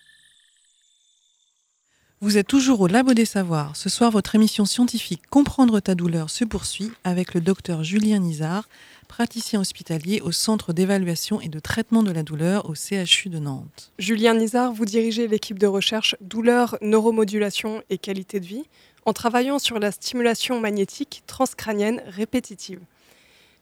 [2.20, 3.76] Vous êtes toujours au Labo des Savoirs.
[3.76, 8.68] Ce soir, votre émission scientifique Comprendre ta douleur se poursuit avec le docteur Julien Nizar,
[9.06, 13.92] praticien hospitalier au Centre d'évaluation et de traitement de la douleur au CHU de Nantes.
[14.00, 18.64] Julien Nizar, vous dirigez l'équipe de recherche douleur, neuromodulation et qualité de vie
[19.06, 22.80] en travaillant sur la stimulation magnétique transcrânienne répétitive.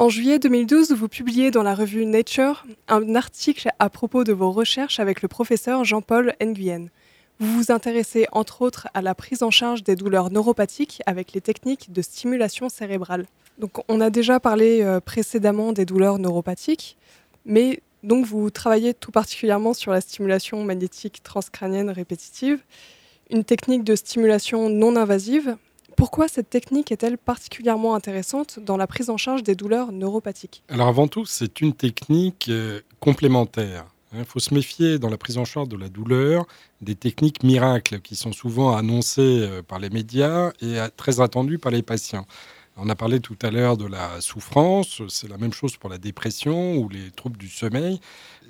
[0.00, 4.50] En juillet 2012, vous publiez dans la revue Nature un article à propos de vos
[4.50, 6.86] recherches avec le professeur Jean-Paul Nguyen.
[7.38, 11.42] Vous vous intéressez entre autres à la prise en charge des douleurs neuropathiques avec les
[11.42, 13.26] techniques de stimulation cérébrale.
[13.88, 16.96] On a déjà parlé euh, précédemment des douleurs neuropathiques,
[17.44, 22.62] mais donc vous travaillez tout particulièrement sur la stimulation magnétique transcrânienne répétitive,
[23.28, 25.58] une technique de stimulation non invasive.
[26.00, 30.88] Pourquoi cette technique est-elle particulièrement intéressante dans la prise en charge des douleurs neuropathiques Alors
[30.88, 33.84] avant tout, c'est une technique euh, complémentaire.
[34.14, 36.46] Il faut se méfier dans la prise en charge de la douleur
[36.80, 41.70] des techniques miracles qui sont souvent annoncées euh, par les médias et très attendues par
[41.70, 42.24] les patients.
[42.82, 45.98] On a parlé tout à l'heure de la souffrance, c'est la même chose pour la
[45.98, 48.00] dépression ou les troubles du sommeil.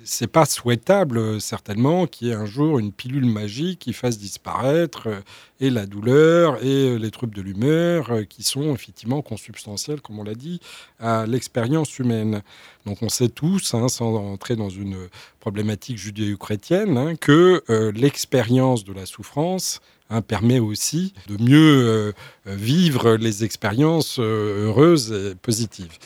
[0.05, 5.07] C'est pas souhaitable, certainement, qu'il y ait un jour une pilule magique qui fasse disparaître
[5.07, 5.19] euh,
[5.59, 10.17] et la douleur et euh, les troubles de l'humeur euh, qui sont effectivement consubstantiels, comme
[10.17, 10.61] on l'a dit,
[10.99, 12.41] à l'expérience humaine.
[12.85, 15.09] Donc on sait tous, hein, sans entrer dans une
[15.41, 17.61] problématique judéo-chrétienne, hein, que
[17.93, 19.81] l'expérience de la souffrance
[20.13, 22.11] Hein, permet aussi de mieux euh,
[22.45, 25.97] vivre les expériences euh, heureuses et positives.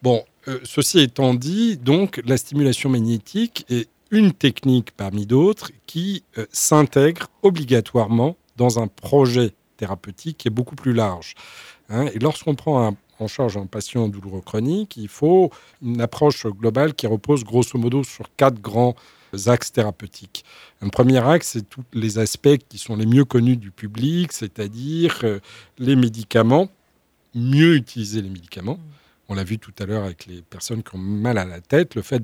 [0.00, 6.24] Bon, euh, ceci étant dit, donc la stimulation magnétique est une technique parmi d'autres qui
[6.50, 11.34] s'intègre obligatoirement dans un projet thérapeutique qui est beaucoup plus large.
[11.90, 12.06] Hein.
[12.14, 15.50] et lorsqu'on prend en charge un patient douloureux chronique, il faut
[15.82, 18.96] une approche globale qui repose grosso modo sur quatre grands
[19.46, 20.44] axes thérapeutiques.
[20.80, 25.20] Un premier axe, c'est tous les aspects qui sont les mieux connus du public, c'est-à-dire
[25.24, 25.40] euh,
[25.78, 26.68] les médicaments,
[27.34, 28.78] mieux utiliser les médicaments.
[29.30, 31.94] On l'a vu tout à l'heure avec les personnes qui ont mal à la tête.
[31.94, 32.20] Le fait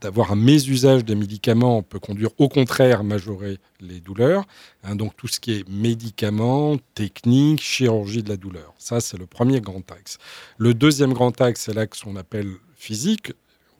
[0.00, 4.44] d'avoir de, un mésusage des médicaments peut conduire au contraire à majorer les douleurs.
[4.84, 8.72] Hein, donc tout ce qui est médicaments, techniques, chirurgie de la douleur.
[8.78, 10.18] Ça, c'est le premier grand axe.
[10.58, 13.32] Le deuxième grand axe, c'est l'axe qu'on appelle physique,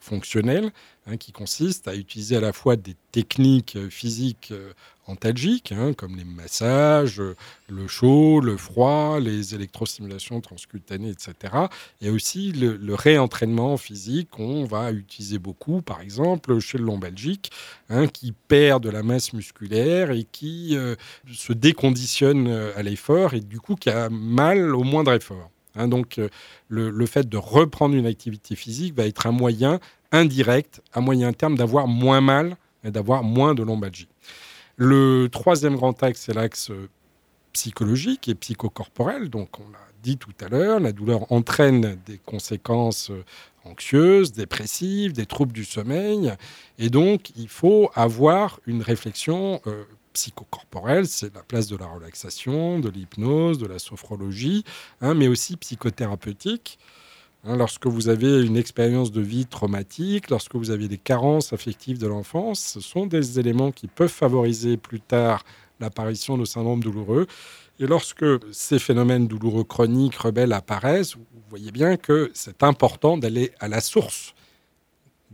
[0.06, 0.70] fonctionnel,
[1.06, 4.72] hein, qui consiste à utiliser à la fois des techniques euh, physiques euh,
[5.06, 7.34] antalgiques, hein, comme les massages, euh,
[7.68, 11.54] le chaud, le froid, les électrostimulations transcutanées, etc.
[12.00, 17.50] Et aussi le, réentraînement physique qu'on va utiliser beaucoup, par exemple, chez le lombalgique,
[17.90, 20.76] hein, qui perd de la masse musculaire et qui
[21.30, 25.50] se déconditionne à l'effort et du coup qui a mal au moindre effort.
[25.76, 26.28] Hein, donc, euh,
[26.68, 29.78] le, fait de reprendre une activité physique va être un moyen
[30.12, 34.08] indirect, à moyen terme, d'avoir moins mal et d'avoir moins de lombalgie.
[34.76, 36.88] Le troisième grand axe, c'est l'axe euh,
[37.52, 39.28] psychologique et psychocorporel.
[39.28, 43.24] Donc, on l'a dit tout à l'heure, la douleur entraîne des conséquences euh,
[43.64, 46.32] anxieuses, dépressives, des troubles du sommeil.
[46.78, 49.60] Et donc, il faut avoir une réflexion
[50.16, 54.64] psychocorporelle, c'est la place de la relaxation, de l'hypnose, de la sophrologie,
[55.02, 56.78] hein, mais aussi psychothérapeutique.
[57.44, 61.98] Hein, lorsque vous avez une expérience de vie traumatique, lorsque vous avez des carences affectives
[61.98, 65.44] de l'enfance, ce sont des éléments qui peuvent favoriser plus tard
[65.80, 67.26] l'apparition de syndromes douloureux.
[67.78, 73.52] Et lorsque ces phénomènes douloureux chroniques rebelles apparaissent, vous voyez bien que c'est important d'aller
[73.60, 74.34] à la source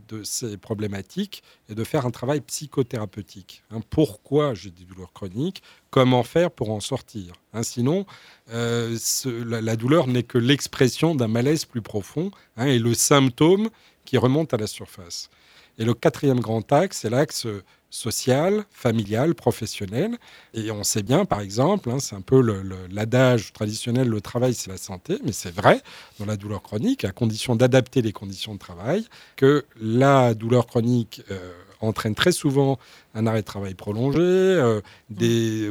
[0.07, 3.63] de ces problématiques et de faire un travail psychothérapeutique.
[3.71, 8.05] Hein, pourquoi j'ai des douleurs chroniques Comment faire pour en sortir hein, Sinon,
[8.51, 8.97] euh,
[9.45, 13.69] la, douleur n'est que l'expression d'un malaise plus profond hein, et le symptôme
[14.05, 15.29] qui remonte à la surface.
[15.77, 17.47] Et le quatrième grand axe, c'est l'axe
[17.93, 20.17] social, familial, professionnel.
[20.55, 22.41] Et on sait bien, par exemple, hein, c'est un peu
[22.89, 25.79] l'adage traditionnel, le travail, c'est la santé, mais c'est vrai
[26.19, 31.21] dans la douleur chronique, à condition d'adapter les conditions de travail, que la douleur chronique
[31.29, 32.79] euh, entraîne très souvent
[33.13, 34.81] un arrêt de travail prolongé, euh,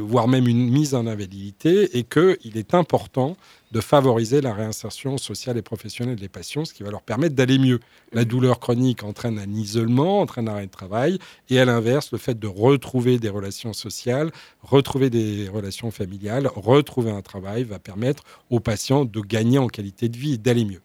[0.01, 3.35] voire même une mise en invalidité, et qu'il est important
[3.73, 7.57] de favoriser la réinsertion sociale et professionnelle des patients, ce qui va leur permettre d'aller
[7.57, 7.79] mieux.
[8.11, 11.17] La douleur chronique entraîne un isolement, entraîne un arrêt de travail,
[11.49, 17.09] et à l'inverse, le fait de retrouver des relations sociales, retrouver des relations familiales, retrouver
[17.09, 20.81] un travail va permettre aux patients de gagner en qualité de vie et d'aller mieux.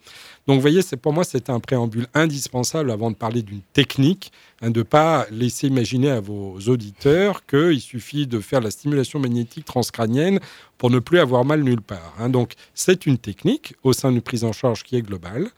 [0.47, 4.71] Donc, vous voyez, pour moi, c'était un préambule indispensable avant de parler d'une technique, hein,
[4.71, 9.65] de ne pas laisser imaginer à vos auditeurs qu'il suffit de faire la stimulation magnétique
[9.65, 10.41] transcrânienne
[10.77, 12.15] pour ne plus avoir mal nulle part.
[12.19, 12.29] Hein.
[12.29, 15.49] Donc, c'est une technique au sein d'une prise en charge qui est globale.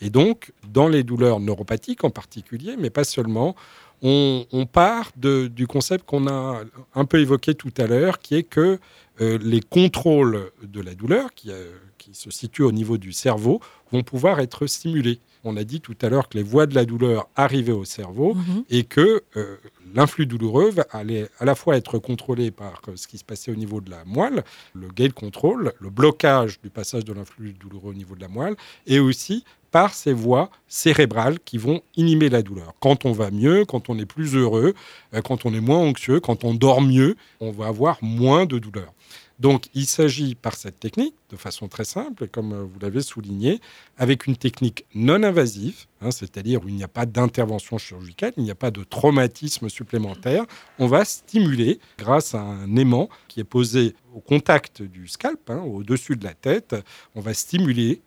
[0.00, 3.54] Et donc, dans les douleurs neuropathiques en particulier, mais pas seulement,
[4.02, 6.62] on, part du concept qu'on a
[6.94, 8.78] un peu évoqué tout à l'heure, qui est que
[9.20, 13.60] euh, les contrôles de la douleur, qui, euh, qui, se situent au niveau du cerveau,
[13.92, 15.20] vont pouvoir être stimulés.
[15.44, 18.34] On a dit tout à l'heure que les voies de la douleur arrivaient au cerveau
[18.34, 18.64] mhm.
[18.70, 19.56] et que euh,
[19.94, 23.80] l'influx douloureux allait à la fois être contrôlé par ce qui se passait au niveau
[23.80, 28.14] de la moelle, le gate control, le blocage du passage de l'influx douloureux au niveau
[28.14, 32.74] de la moelle, et aussi par ces voies cérébrales qui vont inhiber la douleur.
[32.80, 34.74] Quand on va mieux, quand on est plus heureux,
[35.14, 38.58] euh, quand on est moins anxieux, quand on dort mieux, on va avoir moins de
[38.58, 38.92] douleur.
[39.40, 43.60] Donc il s'agit par cette technique, de façon très simple, comme euh, vous l'avez souligné,
[43.96, 48.44] avec une technique non invasive, hein, c'est-à-dire où il n'y a pas d'intervention chirurgicale, il
[48.44, 50.44] n'y a pas de traumatisme supplémentaire,
[50.78, 55.62] on va stimuler grâce à un aimant qui est posé au contact du scalp, hein,
[55.62, 56.76] au-dessus de la tête,
[57.14, 58.02] on va stimuler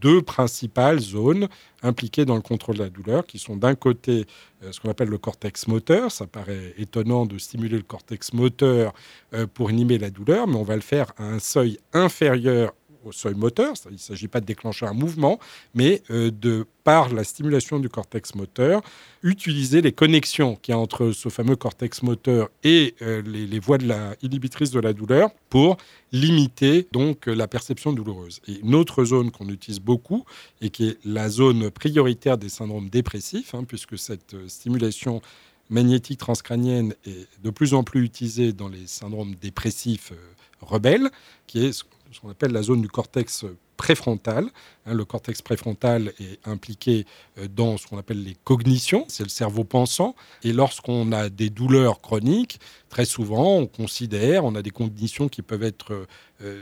[0.00, 1.48] deux principales zones
[1.82, 4.26] impliquées dans le contrôle de la douleur, qui sont d'un côté
[4.62, 6.10] euh, ce qu'on appelle le cortex moteur.
[6.10, 8.94] Ça paraît étonnant de stimuler le cortex moteur
[9.34, 12.72] euh, pour inhiber la douleur, mais on va le faire à un seuil inférieur
[13.06, 13.74] au seuil moteur.
[13.86, 15.38] Il ne s'agit pas de déclencher un mouvement,
[15.74, 18.82] mais euh, de, par la stimulation du cortex moteur,
[19.22, 23.78] utiliser les connexions qu'il y a entre ce fameux cortex moteur et euh, les, voies
[23.78, 25.76] de la inhibitrice de la douleur pour
[26.12, 28.40] limiter donc la perception douloureuse.
[28.48, 30.24] Et une autre zone qu'on utilise beaucoup
[30.60, 35.22] et qui est la zone prioritaire des syndromes dépressifs, hein, puisque cette euh, stimulation
[35.70, 40.12] magnétique transcrânienne est de plus en plus utilisée dans les syndromes dépressifs
[40.60, 41.10] rebelles,
[41.46, 41.84] qui est
[42.14, 43.44] ce qu'on appelle la zone du cortex
[43.76, 44.50] préfrontal.
[44.86, 47.06] Hein, le cortex préfrontal est impliqué
[47.38, 50.14] euh, dans ce qu'on appelle les cognitions, c'est le cerveau pensant.
[50.42, 55.42] Et lorsqu'on a des douleurs chroniques, très souvent, on considère, on a des conditions qui
[55.42, 56.06] peuvent être
[56.42, 56.60] euh,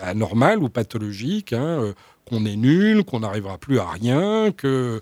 [0.00, 1.92] anormales ou pathologiques, hein, euh,
[2.24, 4.98] qu'on est nul, qu'on n'arrivera plus à rien, que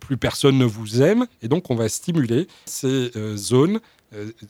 [0.00, 1.28] plus personne ne vous aime.
[1.40, 3.78] Et donc, on va stimuler ces zones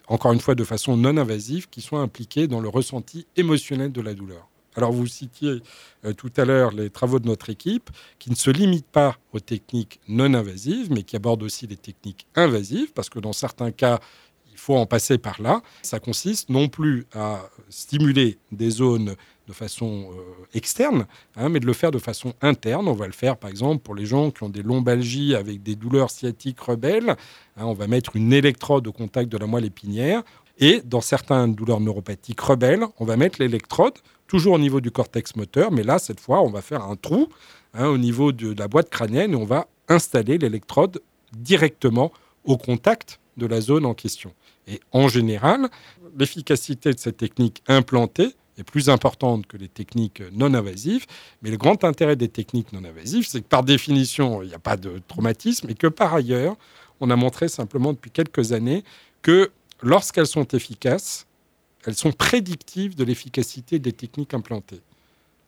[0.06, 4.00] encore une fois de façon non invasive, qui sont impliquées dans le ressenti émotionnel de
[4.00, 4.48] la douleur.
[4.76, 5.62] Alors vous citiez
[6.04, 9.40] euh, tout à l'heure les travaux de notre équipe qui ne se limitent pas aux
[9.40, 13.98] techniques non invasives, mais qui abordent aussi les techniques invasives, parce que dans certains cas,
[14.52, 15.62] il faut en passer par là.
[15.82, 19.14] Ça consiste non plus à stimuler des zones
[19.46, 22.86] de façon euh, externe, hein, mais de le faire de façon interne.
[22.86, 25.74] On va le faire, par exemple, pour les gens qui ont des lombalgies avec des
[25.74, 27.16] douleurs sciatiques rebelles.
[27.56, 30.22] Hein, on va mettre une électrode au contact de la moelle épinière.
[30.58, 33.94] Et dans certaines douleurs neuropathiques rebelles, on va mettre l'électrode
[34.26, 37.28] toujours au niveau du cortex moteur, mais là, cette fois, on va faire un trou
[37.74, 41.00] hein, au niveau de la boîte crânienne et on va installer l'électrode
[41.32, 42.12] directement
[42.44, 44.34] au contact de la zone en question.
[44.66, 45.68] Et en général,
[46.18, 51.06] l'efficacité de cette technique implantée est plus importante que les techniques non invasives.
[51.42, 54.58] Mais le grand intérêt des techniques non invasives, c'est que par définition, il n'y a
[54.58, 56.56] pas de traumatisme et que par ailleurs,
[57.00, 58.82] on a montré simplement depuis quelques années
[59.22, 59.50] que
[59.82, 61.26] lorsqu'elles sont efficaces,
[61.84, 64.80] elles sont prédictives de l'efficacité des techniques implantées.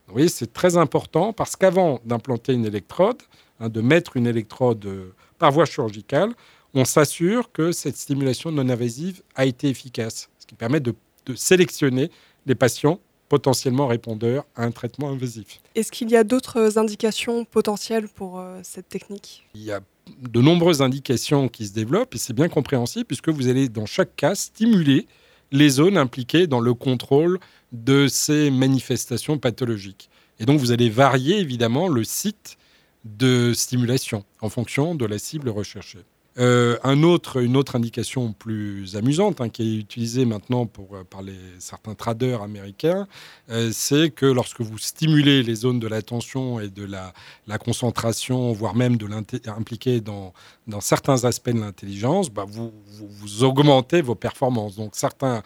[0.07, 3.19] Vous voyez, c'est très important parce qu'avant d'implanter une électrode,
[3.61, 6.35] hein, de mettre une électrode euh, par voie chirurgicale,
[6.75, 10.95] on s'assure que cette stimulation non invasive a été efficace, ce qui permet de,
[11.37, 12.11] sélectionner
[12.47, 15.61] les patients potentiellement répondeurs à un traitement invasif.
[15.77, 19.47] Est-ce qu'il y a d'autres indications potentielles pour euh, cette technique?
[19.55, 19.81] Il y a
[20.21, 24.17] de nombreuses indications qui se développent et c'est bien compréhensible puisque vous allez dans chaque
[24.17, 25.07] cas stimuler
[25.53, 27.39] les zones impliquées dans le contrôle
[27.73, 30.11] de ces manifestations pathologiques.
[30.39, 32.57] Et donc vous allez varier évidemment le site
[33.05, 36.05] de stimulation en fonction de la cible recherchée.
[36.39, 41.23] Euh, un autre, une autre indication plus amusante hein, qui est utilisée maintenant euh, par
[41.59, 43.09] certains traders américains,
[43.51, 47.13] euh, c'est que lorsque vous stimulez les zones de l'attention et de la,
[47.59, 49.09] concentration, voire même de
[49.49, 50.33] impliquer dans,
[50.81, 54.77] certains aspects de l'intelligence, bah vous, vous, augmentez vos performances.
[54.77, 55.43] Donc certains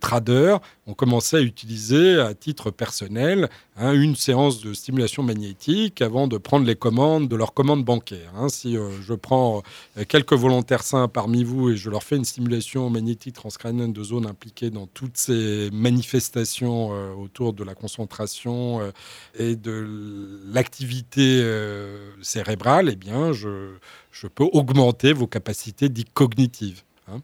[0.00, 6.26] traders ont commencé à utiliser à titre personnel hein, une séance de stimulation magnétique avant
[6.26, 8.32] de prendre les commandes de leurs commandes bancaires.
[8.36, 8.48] Hein.
[8.48, 9.62] Si je prends
[10.08, 14.02] quelques quelques volontaires sains parmi vous et je leur fais une stimulation magnétique transcrânienne de
[14.02, 18.90] zones impliquées dans toutes ces manifestations euh, autour de la concentration euh,
[19.38, 23.74] et de l'activité euh, cérébrale, eh bien, je,
[24.12, 27.20] je, peux augmenter vos capacités dites cognitives, hein.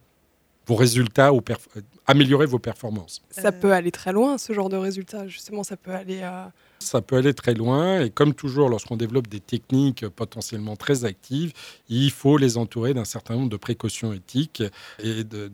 [0.66, 1.40] vos résultats, ou
[2.06, 3.22] améliorer vos performances.
[3.30, 5.26] Ça peut aller très loin, ce genre de résultats.
[5.26, 9.28] Justement, ça peut aller à ça peut aller très loin et comme toujours lorsqu'on développe
[9.28, 11.52] des techniques potentiellement très actives,
[11.88, 14.62] il faut les entourer d'un certain nombre de précautions éthiques
[14.98, 15.48] et de,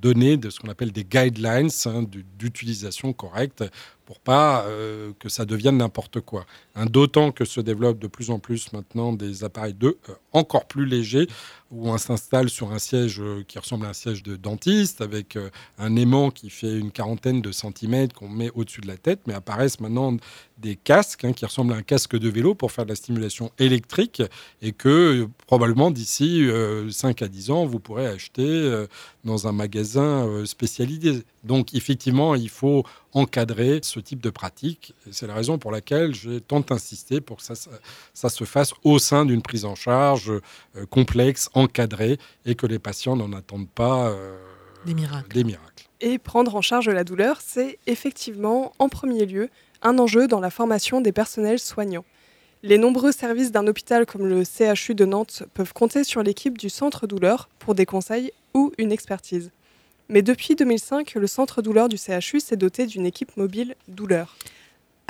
[0.00, 2.04] donner de ce qu'on appelle des guidelines hein,
[2.38, 3.64] d'utilisation correcte
[4.06, 6.44] pour pas euh, que ça devienne n'importe quoi.
[6.86, 10.84] D'autant que se développent de plus en plus maintenant des appareils de euh, encore plus
[10.84, 11.28] légers
[11.70, 15.38] où on s'installe sur un siège euh, qui ressemble à un siège de dentiste avec
[15.78, 19.34] un aimant qui fait une quarantaine de centimètres qu'on met au-dessus de la tête, mais
[19.34, 20.16] apparaissent maintenant
[20.58, 23.50] des casques hein, qui ressemblent à un casque de vélo pour faire de la stimulation
[23.58, 24.22] électrique
[24.62, 26.46] et que probablement d'ici
[26.90, 28.84] 5 à 10 ans, vous pourrez acheter
[29.24, 31.24] dans un magasin spécialisé.
[31.44, 34.94] Donc effectivement, il faut encadrer ce type de pratique.
[35.10, 37.54] C'est la raison pour laquelle j'ai tant insisté pour que ça,
[38.28, 43.16] se fasse au sein d'une prise en charge euh, complexe, encadrée, et que les patients
[43.16, 44.36] n'en attendent pas euh,
[44.84, 45.34] des, miracles.
[45.34, 45.84] des miracles.
[46.00, 49.50] Et prendre en charge la douleur, c'est effectivement, en premier lieu,
[49.82, 52.04] un enjeu dans la formation des personnels soignants.
[52.62, 56.68] Les nombreux services d'un hôpital comme le CHU de Nantes peuvent compter sur l'équipe du
[56.68, 59.50] centre douleur pour des conseils ou une expertise.
[60.10, 64.36] Mais depuis 2005, le centre douleur du CHU s'est doté d'une équipe mobile douleur.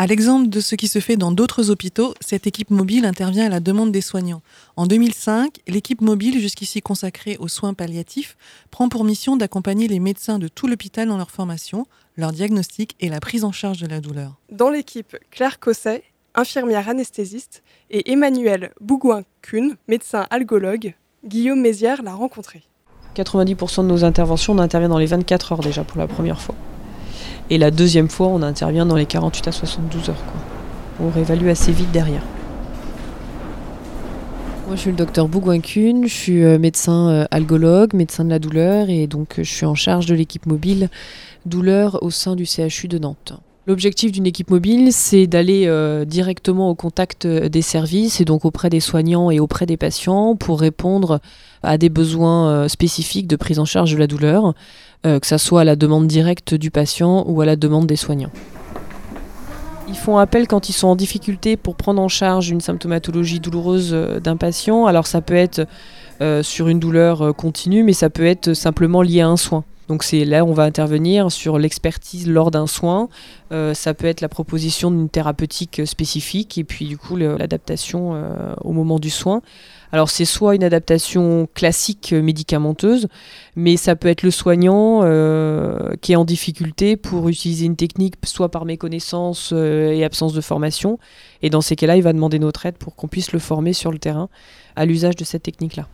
[0.01, 3.49] À l'exemple de ce qui se fait dans d'autres hôpitaux, cette équipe mobile intervient à
[3.51, 4.41] la demande des soignants.
[4.77, 8.39] En 2005, l'équipe mobile, jusqu'ici consacrée aux soins palliatifs,
[8.71, 11.87] prend pour mission d'accompagner les médecins de tout l'hôpital dans leur formation,
[12.17, 14.37] leur diagnostic et la prise en charge de la douleur.
[14.51, 16.03] Dans l'équipe, Claire Cosset,
[16.35, 20.95] infirmière anesthésiste, et Emmanuel Bougouin-Kuhn, médecin algologue,
[21.27, 22.63] Guillaume Mézières l'a rencontré.
[23.17, 26.55] 90% de nos interventions, on intervient dans les 24 heures déjà pour la première fois.
[27.51, 30.17] Et la deuxième fois, on intervient dans les 48 à 72 heures.
[31.01, 32.23] On réévalue assez vite derrière.
[34.69, 38.39] Moi, je suis le docteur Bougouin-Kuhn, je suis euh, médecin euh, algologue, médecin de la
[38.39, 40.91] douleur, et donc je suis en charge de l'équipe mobile
[41.45, 43.33] douleur au sein du CHU de Nantes.
[43.67, 48.71] L'objectif d'une équipe mobile, c'est d'aller euh, directement au contact des services et donc auprès
[48.71, 51.21] des soignants et auprès des patients pour répondre
[51.63, 54.53] à des besoins euh, spécifiques de prise en charge de la douleur, euh,
[55.03, 58.31] que ce soit à la demande directe du patient ou à la demande des soignants.
[59.89, 63.93] Ils font appel quand ils sont en difficulté pour prendre en charge une symptomatologie douloureuse
[64.23, 64.87] d'un patient.
[64.87, 65.67] Alors ça peut être
[66.43, 69.65] sur une douleur continue, mais ça peut être simplement lié à un soin.
[69.91, 73.09] Donc c'est là où on va intervenir sur l'expertise lors d'un soin.
[73.51, 78.55] Euh, ça peut être la proposition d'une thérapeutique spécifique et puis du coup l'adaptation euh,
[78.61, 79.43] au moment du soin.
[79.93, 83.09] Alors c'est soit une adaptation classique médicamenteuse,
[83.57, 88.15] mais ça peut être le soignant euh, qui est en difficulté pour utiliser une technique
[88.25, 90.99] soit par méconnaissance et absence de formation.
[91.43, 93.91] Et dans ces cas-là, il va demander notre aide pour qu'on puisse le former sur
[93.91, 94.29] le terrain
[94.77, 95.89] à l'usage de cette technique-là.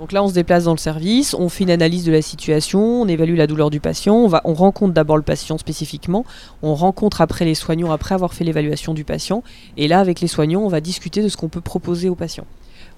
[0.00, 3.02] Donc là, on se déplace dans le service, on fait une analyse de la situation,
[3.02, 6.24] on évalue la douleur du patient, on, rencontre d'abord le patient spécifiquement,
[6.62, 9.42] on rencontre après les soignants après avoir fait l'évaluation du patient,
[9.76, 12.46] et là, avec les soignants, on va discuter de ce qu'on peut proposer au patient.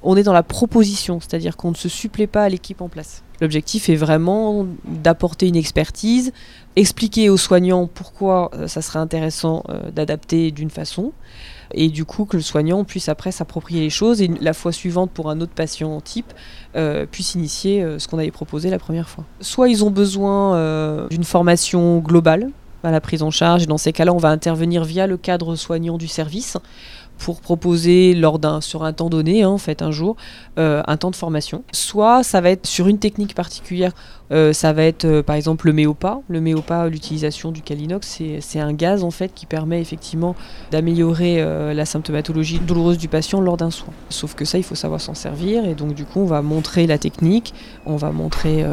[0.05, 3.25] On est dans la proposition, c'est-à-dire qu'on ne se supplée pas à l'équipe en place.
[3.41, 6.33] L'objectif est vraiment d'apporter une expertise,
[6.77, 11.13] expliquer aux soignants pourquoi euh, ça serait intéressant euh, d'adapter d'une façon,
[11.75, 15.11] et du coup que le soignant puisse après s'approprier les choses et la fois suivante
[15.11, 16.33] pour un autre patient type
[16.77, 19.25] euh, puisse initier euh, ce qu'on avait proposé la première fois.
[19.41, 22.51] Soit ils ont besoin euh, d'une formation globale
[22.83, 25.55] à la prise en charge et dans ces cas-là on va intervenir via le cadre
[25.55, 26.57] soignant du service
[27.23, 30.17] pour proposer lors d'un sur un temps donné, hein, en fait un jour,
[30.59, 31.63] euh, un temps de formation.
[31.71, 33.93] Soit ça va être sur une technique particulière,
[34.33, 36.21] euh, ça va être euh, par exemple le méopa.
[36.29, 40.35] Le méopa, l'utilisation du calinox, c'est un gaz en fait qui permet effectivement
[40.73, 41.45] d'améliorer
[41.75, 43.93] la symptomatologie douloureuse du patient lors d'un soin.
[44.09, 46.87] Sauf que ça, il faut savoir s'en servir et donc du coup on va montrer
[46.87, 47.55] la technique,
[47.87, 48.65] on va montrer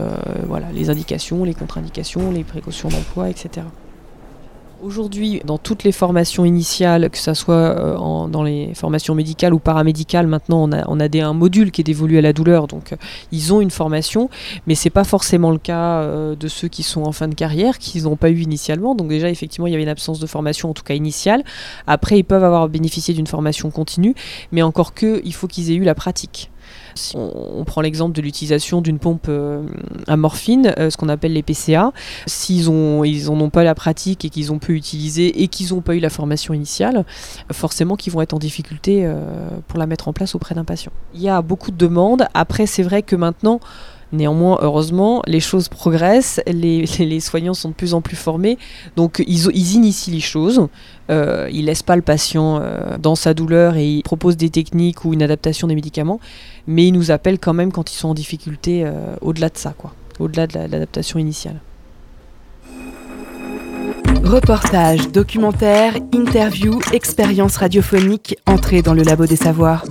[0.48, 3.66] voilà les indications, les contre-indications, les précautions d'emploi, etc.
[4.82, 9.60] Aujourd'hui, dans toutes les formations initiales, que ce soit euh, dans les formations médicales ou
[9.60, 12.96] paramédicales, maintenant on a, on un module qui est dévolu à la douleur, donc euh,
[13.34, 14.30] ils ont une formation,
[14.68, 17.78] mais c'est pas forcément le cas euh, de ceux qui sont en fin de carrière,
[17.78, 18.96] qu'ils n'ont pas eu initialement.
[18.96, 21.44] Donc déjà, effectivement, il y avait une absence de formation, en tout cas initiale.
[21.86, 24.16] Après, ils peuvent avoir bénéficié d'une formation continue,
[24.54, 26.52] mais encore que, il faut qu'ils aient eu la pratique.
[27.16, 29.64] On, prend l'exemple de l'utilisation d'une pompe euh,
[30.08, 31.92] à morphine, euh, ce qu'on appelle les PCA,
[32.26, 35.74] s'ils ont, ils n'en ont pas la pratique et qu'ils ont pu utiliser et qu'ils
[35.74, 37.06] n'ont pas eu la formation initiale,
[37.52, 40.92] forcément qu'ils vont être en difficulté euh, pour la mettre en place auprès d'un patient.
[41.14, 42.26] Il y a beaucoup de demandes.
[42.34, 43.60] Après, c'est vrai que maintenant,
[44.12, 48.58] Néanmoins, heureusement, les choses progressent, les, soignants sont de plus en plus formés,
[48.96, 50.68] donc ils, ils initient les choses,
[51.12, 55.06] euh, ils laissent pas le patient euh, dans sa douleur et ils proposent des techniques
[55.06, 56.20] ou une adaptation des médicaments,
[56.66, 58.92] mais ils nous appellent quand même quand ils sont en difficulté euh,
[59.22, 61.62] au-delà de ça, quoi, au-delà de l'adaptation initiale.
[64.24, 69.86] Reportage, documentaire, interview, expérience radiophonique, entrée dans le labo des savoirs.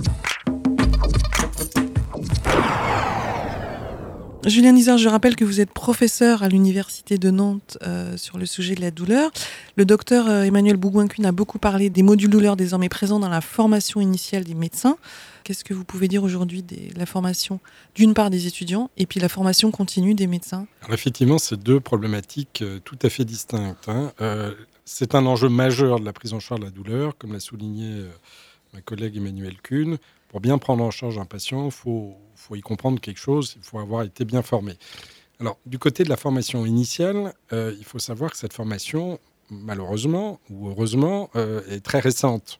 [4.45, 8.45] Julien Nizar, je rappelle que vous êtes professeur à l'Université de Nantes euh, sur le
[8.45, 9.31] sujet de la douleur.
[9.75, 13.41] Le docteur euh, Emmanuel Bouguin-Cuine a beaucoup parlé des modules douleur désormais présents dans la
[13.41, 14.97] formation initiale des médecins.
[15.43, 17.59] Qu'est-ce que vous pouvez dire aujourd'hui de la formation
[17.95, 20.67] d'une part des étudiants et puis la formation continue des médecins?
[20.89, 23.89] Effectivement, c'est deux problématiques euh, tout à fait distinctes.
[23.89, 24.13] hein.
[24.85, 28.05] C'est un enjeu majeur de la prise en charge de la douleur, comme l'a souligné
[28.73, 29.97] ma collègue Emmanuel Kuhn.
[30.29, 33.63] Pour bien prendre en charge un patient, il faut, faut y comprendre quelque chose, il
[33.63, 34.77] faut avoir été bien formé.
[35.39, 39.19] Alors, du côté de la formation initiale, euh, il faut savoir que cette formation,
[39.49, 42.59] malheureusement ou heureusement, euh, est très récente.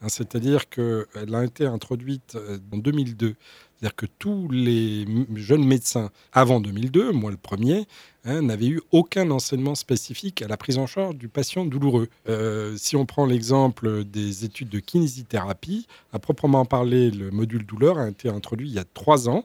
[0.00, 3.34] Hein, C'est-à-dire qu'elle a été introduite euh, en 2002.
[3.74, 7.86] C'est-à-dire que tous les jeunes médecins avant 2002, moi le premier,
[8.24, 12.08] hein, n'avaient eu aucun enseignement spécifique à la prise en charge du patient douloureux.
[12.28, 17.98] Euh, si on prend l'exemple des études de kinésithérapie, à proprement parler, le module douleur
[17.98, 19.44] a été introduit il y a trois ans.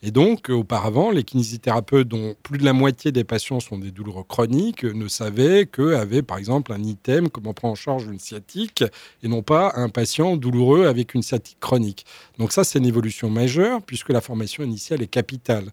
[0.00, 4.24] Et donc, auparavant, les kinésithérapeutes, dont plus de la moitié des patients sont des douleurs
[4.28, 8.84] chroniques, ne savaient qu'avait, par exemple, un item, comment prendre en charge une sciatique,
[9.24, 12.06] et non pas un patient douloureux avec une sciatique chronique.
[12.38, 15.72] Donc ça, c'est une évolution majeure, puisque la formation initiale est capitale.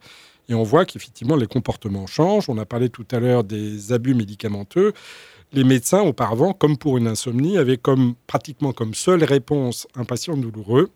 [0.50, 2.50] Et on voit qu'effectivement, les comportements changent.
[2.50, 4.94] On a parlé tout à l'heure des abus médicamenteux.
[5.54, 10.36] Les médecins, auparavant, comme pour une insomnie, avaient comme, pratiquement comme seule réponse un patient
[10.38, 10.90] douloureux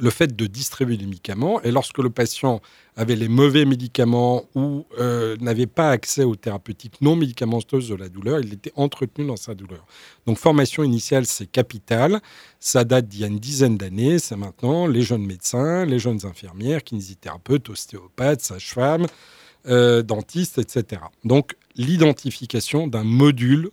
[0.00, 1.60] le fait de distribuer les médicaments.
[1.62, 2.60] Et lorsque le patient
[2.96, 8.08] avait les mauvais médicaments ou euh, n'avait pas accès aux thérapeutiques non médicamenteuses de la
[8.08, 9.84] douleur, il était entretenu dans sa douleur.
[10.26, 12.20] Donc formation initiale, c'est capital.
[12.60, 14.18] Ça date d'il y a une dizaine d'années.
[14.18, 19.06] C'est maintenant les jeunes médecins, les jeunes infirmières, kinésithérapeutes, ostéopathes, sages-femmes,
[19.66, 21.02] euh, dentistes, etc.
[21.24, 23.70] Donc l'identification d'un module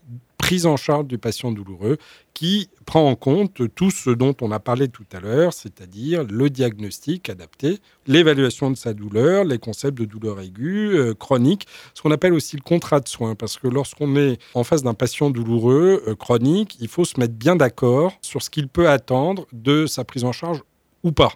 [0.49, 1.99] prise en charge du patient douloureux
[2.33, 6.49] qui prend en compte tout ce dont on a parlé tout à l'heure, c'est-à-dire le
[6.49, 7.77] diagnostic adapté,
[8.07, 12.55] l'évaluation de sa douleur, les concepts de douleur aiguë, euh, chronique, ce qu'on appelle aussi
[12.55, 16.77] le contrat de soins, parce que lorsqu'on est en face d'un patient douloureux, euh, chronique,
[16.81, 20.31] il faut se mettre bien d'accord sur ce qu'il peut attendre de sa prise en
[20.31, 20.63] charge
[21.03, 21.33] ou pas.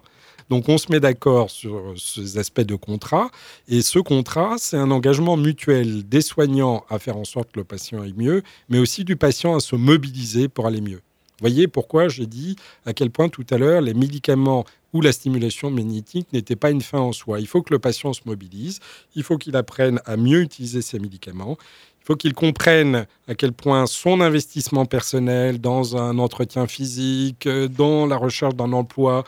[0.50, 3.30] Donc on se met d'accord sur ces aspects de contrat
[3.68, 7.64] et ce contrat, c'est un engagement mutuel des soignants à faire en sorte que le
[7.64, 11.00] patient aille mieux, mais aussi du patient à se mobiliser pour aller mieux.
[11.40, 15.70] Voyez pourquoi j'ai dit à quel point tout à l'heure les médicaments ou la stimulation
[15.70, 17.40] magnétique n'étaient pas une fin en soi.
[17.40, 18.78] Il faut que le patient se mobilise,
[19.16, 21.58] il faut qu'il apprenne à mieux utiliser ses médicaments,
[22.00, 27.66] il faut qu'il comprenne à quel point son investissement personnel dans un entretien physique, euh,
[27.66, 29.24] dans la recherche d'un emploi,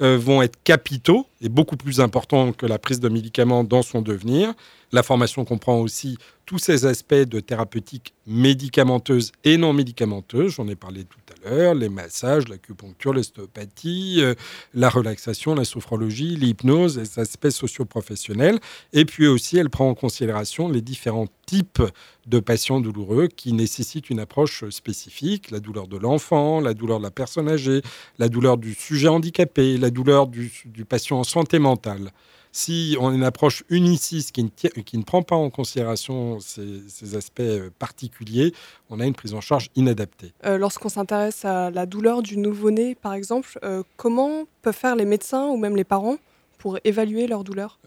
[0.00, 4.52] vont être capitaux et beaucoup plus importants que la prise de médicaments dans son devenir.
[4.94, 10.52] La formation comprend aussi tous ces aspects de thérapeutique médicamenteuse et non médicamenteuse.
[10.52, 14.34] J'en ai parlé tout à l'heure, les massages, l'acupuncture, l'ostéopathie, euh,
[14.72, 18.60] la relaxation, la sophrologie, l'hypnose, les aspects socioprofessionnels.
[18.92, 21.82] Et puis aussi, elle prend en considération les différents types
[22.28, 27.04] de patients douloureux qui nécessitent une approche spécifique, la douleur de l'enfant, la douleur de
[27.04, 27.82] la personne âgée,
[28.20, 32.12] la douleur du sujet handicapé, la douleur du, du patient en santé mentale.
[32.56, 36.38] Si on a une approche uniciste qui ne, tient- qui ne prend pas en considération
[36.38, 38.54] ces, ces aspects euh, particuliers,
[38.90, 40.32] on a une prise en charge inadaptée.
[40.46, 45.04] Euh, Lorsqu'on s'intéresse à la douleur du nouveau-né, par exemple, euh, comment peuvent faire les
[45.04, 46.16] médecins ou même les parents
[46.58, 47.80] pour évaluer leur douleur?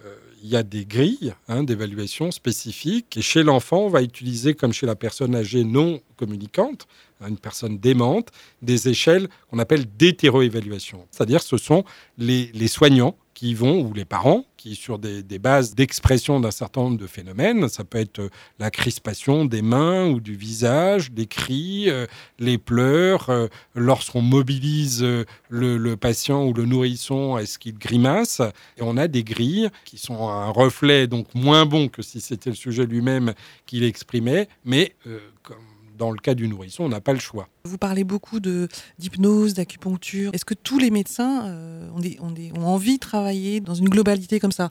[0.43, 3.15] Il y a des grilles hein, d'évaluation spécifiques.
[3.15, 6.87] Et chez l'enfant, on va utiliser, comme chez la personne âgée non communicante,
[7.21, 8.27] hein, une personne démente,
[8.61, 11.07] des échelles qu'on appelle d'hétéroévaluation.
[11.09, 11.85] C'est-à-dire ce sont
[12.17, 16.49] les, les soignants qui vont, ou les parents, qui sur des, des bases d'expression d'un
[16.49, 21.11] certain nombre de phénomènes, ça peut être euh, la crispation des mains ou du visage,
[21.15, 22.07] les cris, euh,
[22.39, 25.05] les pleurs, euh, lorsqu'on mobilise
[25.49, 28.41] le, patient ou le nourrisson, est-ce qu'il grimace?
[28.75, 32.49] Et on a des grilles qui sont un reflet donc moins bon que si c'était
[32.49, 33.35] le sujet lui-même
[33.67, 34.95] qui l'exprimait, mais
[35.43, 35.57] comme
[35.97, 37.49] dans le cas du nourrisson, on n'a pas le choix.
[37.65, 40.31] Vous parlez beaucoup d'hypnose, d'acupuncture.
[40.33, 44.69] Est-ce que tous les médecins euh, ont envie de travailler dans une globalité comme ça?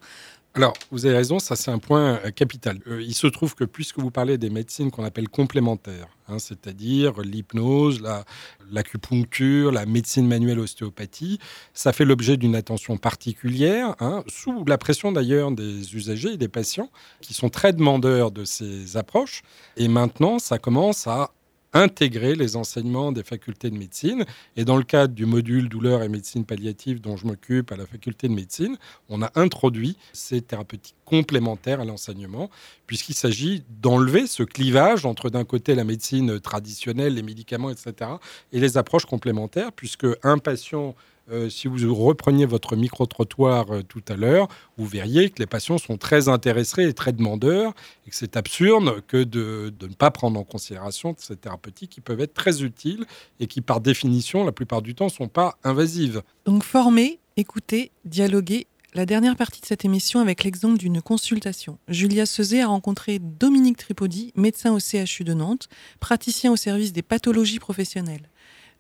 [0.57, 2.79] Alors, vous avez raison, ça c'est un point euh, capital.
[2.87, 7.21] Euh, il se trouve que puisque vous parlez des médecines qu'on appelle complémentaires, hein, c'est-à-dire
[7.21, 8.25] l'hypnose, la-
[8.73, 11.41] l'acupuncture, la, médecine manuelle ostéopathie,
[11.75, 16.49] ça fait l'objet d'une attention particulière, hein, sous la pression d'ailleurs des usagers et des
[16.49, 16.89] patients,
[17.21, 19.43] qui sont très demandeurs de ces approches.
[19.77, 21.33] Et maintenant, ça commence à
[21.77, 24.25] intégrer les enseignements des facultés de médecine.
[24.57, 27.87] Et dans le cadre du module douleur et médecine palliative dont je m'occupe à la
[27.87, 28.77] faculté de médecine,
[29.09, 32.51] on a introduit ces thérapeutiques complémentaires à l'enseignement,
[32.87, 38.11] puisqu'il s'agit d'enlever ce clivage entre d'un côté la médecine traditionnelle, les médicaments, etc.,
[38.53, 40.95] et les approches complémentaires, puisque un patient
[41.31, 44.47] euh, si vous repreniez votre micro-trottoir euh, tout à l'heure,
[44.77, 47.75] vous verriez que les patients sont très intéressés et très demandeurs
[48.07, 52.21] et que c'est absurde que de, ne pas prendre en considération ces thérapeutiques qui peuvent
[52.21, 53.05] être très utiles
[53.41, 56.23] et qui, par définition, la plupart du temps, ne sont pas invasives.
[56.45, 61.79] Donc former, écouter, dialoguer la dernière partie de cette émission avec l'exemple d'une consultation.
[61.89, 65.69] Julia Sezé a rencontré Dominique Tripodi, médecin au CHU de Nantes,
[66.01, 68.31] praticien au service des pathologies professionnelles.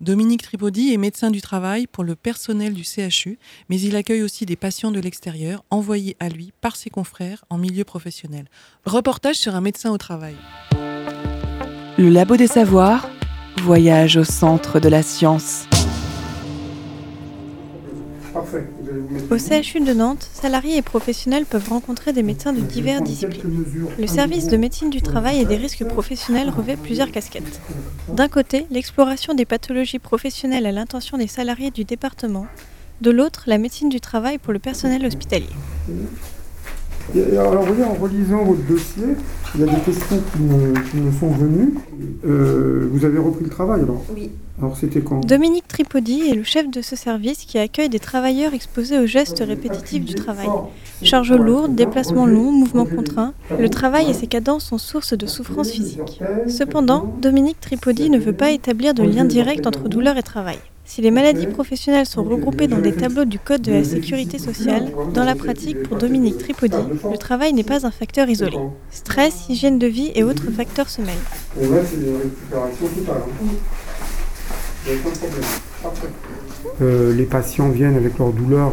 [0.00, 3.38] Dominique Tripodi est médecin du travail pour le personnel du CHU,
[3.70, 7.56] mais il accueille aussi des patients de l'extérieur envoyés à lui par ses confrères en
[7.56, 8.46] milieu professionnel.
[8.84, 10.36] Reportage sur un médecin au travail.
[11.96, 13.08] Le Labo des Savoirs,
[13.62, 15.66] voyage au centre de la science.
[19.30, 23.64] Au CHU de Nantes, salariés et professionnels peuvent rencontrer des médecins de diverses disciplines.
[23.98, 27.60] Le service de médecine du travail et des risques professionnels revêt plusieurs casquettes.
[28.08, 32.46] D'un côté, l'exploration des pathologies professionnelles à l'intention des salariés du département.
[33.00, 35.48] De l'autre, la médecine du travail pour le personnel hospitalier.
[37.14, 39.04] Alors, vous voyez, en relisant votre dossier,
[39.54, 41.74] il y a des questions qui me, sont venues.
[42.26, 44.30] Euh, vous avez repris le travail alors Oui.
[44.58, 48.54] Alors c'était quand Dominique Tripodi est le chef de ce service qui accueille des travailleurs
[48.54, 50.48] exposés aux gestes répétitifs du travail.
[51.02, 55.70] Charges lourdes, déplacements longs, mouvements contraints, le travail et ses cadences sont source de souffrance
[55.70, 56.22] physique.
[56.48, 60.58] Cependant, Dominique Tripodi ne veut pas établir de lien direct entre douleur et travail.
[60.86, 64.92] Si les maladies professionnelles sont regroupées dans des tableaux du Code de la sécurité sociale,
[65.12, 66.76] dans la pratique, pour Dominique Tripodi,
[67.10, 68.56] le travail n'est pas un facteur isolé.
[68.90, 71.14] Stress, hygiène de vie et autres facteurs se mêlent.
[76.80, 78.72] Euh, les patients viennent avec leur douleur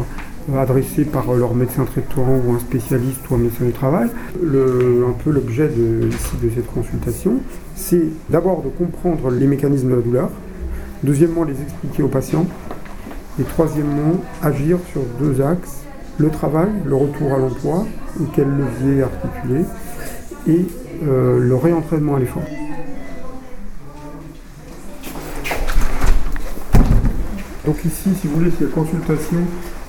[0.52, 4.08] euh, adressée par euh, leur médecin traitant ou un spécialiste ou un médecin du travail.
[4.36, 7.40] un peu l'objet de, de cette consultation,
[7.74, 10.30] c'est d'abord de comprendre les mécanismes de la douleur,
[11.04, 12.46] deuxièmement les expliquer aux patients,
[13.40, 15.84] et troisièmement agir sur deux axes,
[16.18, 17.86] le travail, le retour à l'emploi,
[18.20, 19.64] et quel levier articuler,
[20.46, 20.66] et
[21.02, 22.44] le réentraînement à l'effort.
[27.66, 29.38] Donc ici, si vous voulez, c'est la consultation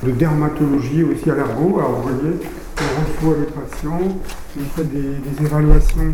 [0.03, 1.79] de dermatologie aussi à l'ergot.
[1.79, 2.37] Alors vous voyez,
[2.77, 4.17] on reçoit les patients,
[4.57, 6.13] on fait des, évaluations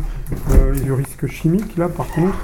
[0.51, 1.77] euh, du risque chimique.
[1.77, 2.37] Là, par contre,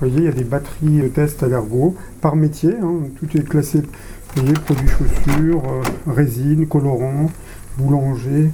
[0.00, 2.74] vous voyez, il y a des batteries de tests à l'ergot par métier.
[2.82, 3.08] Hein.
[3.18, 7.30] tout est classé, vous voyez, produits chaussures, euh, résine, colorants,
[7.76, 8.50] boulanger.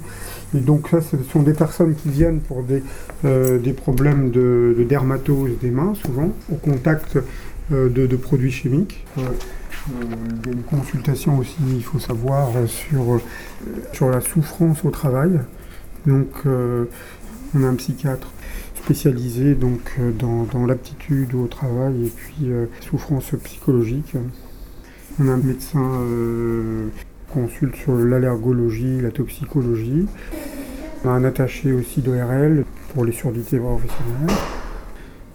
[0.55, 2.81] Et donc ça, ce sont des personnes qui viennent pour des,
[3.25, 7.17] euh, des problèmes de, dermatose des mains, souvent, au contact
[7.69, 9.05] de, de, produits chimiques.
[9.17, 9.21] Euh,
[10.01, 13.21] il y a une consultation aussi, il faut savoir, sur,
[13.93, 15.39] sur la souffrance au travail.
[16.05, 16.85] Donc, euh,
[17.55, 18.27] on a un psychiatre
[18.85, 24.13] spécialisé donc, euh, dans, l'aptitude au travail et puis souffrance psychologique.
[25.19, 25.91] On a un médecin
[26.97, 30.05] qui consulte sur l'allergologie, la toxicologie.
[31.03, 34.35] On a un attaché aussi d'ORL pour les surdités professionnelles.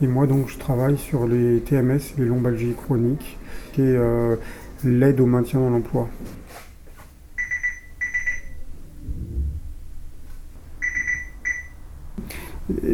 [0.03, 3.39] Et moi donc je travaille sur les TMS, les lombalgies chroniques
[3.73, 4.37] qui est euh,
[4.85, 6.09] l'aide au maintien dans l'emploi.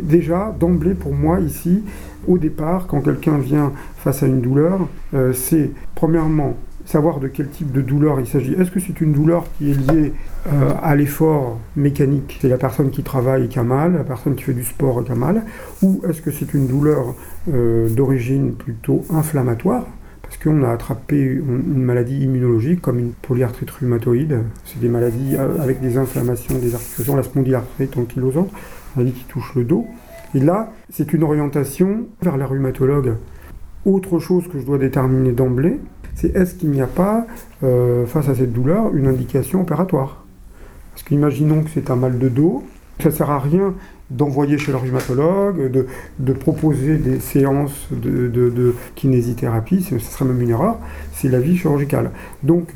[0.03, 1.83] Déjà, d'emblée pour moi ici,
[2.27, 7.49] au départ, quand quelqu'un vient face à une douleur, euh, c'est premièrement savoir de quel
[7.49, 8.53] type de douleur il s'agit.
[8.55, 10.13] Est-ce que c'est une douleur qui est liée
[10.47, 14.45] euh, à l'effort mécanique C'est la personne qui travaille qui a mal, la personne qui
[14.45, 15.43] fait du sport qui a mal,
[15.83, 17.15] ou est-ce que c'est une douleur
[17.47, 19.85] d'origine plutôt inflammatoire?
[20.27, 24.41] Parce qu'on a attrapé une maladie immunologique comme une polyarthrite rhumatoïde.
[24.65, 28.51] C'est des maladies euh, avec des inflammations des articulations, la spondylarthrite ankylosante,
[29.05, 29.87] qui touche le dos.
[30.35, 33.15] Et là, c'est une orientation vers la rhumatologue.
[33.85, 35.79] Autre chose que je dois déterminer d'emblée,
[36.15, 37.27] c'est est-ce qu'il n'y a pas,
[37.63, 40.25] euh, face à cette douleur, une indication opératoire?
[40.93, 42.65] Parce qu'imaginons que c'est un mal de dos,
[43.01, 43.75] ça ne sert à rien
[44.11, 45.71] d'envoyer chez le rhumatologue,
[46.19, 50.79] de, proposer des séances de, kinésithérapie, ce serait même une erreur,
[51.13, 52.13] c'est la vie chirurgicale.
[52.43, 52.69] Donc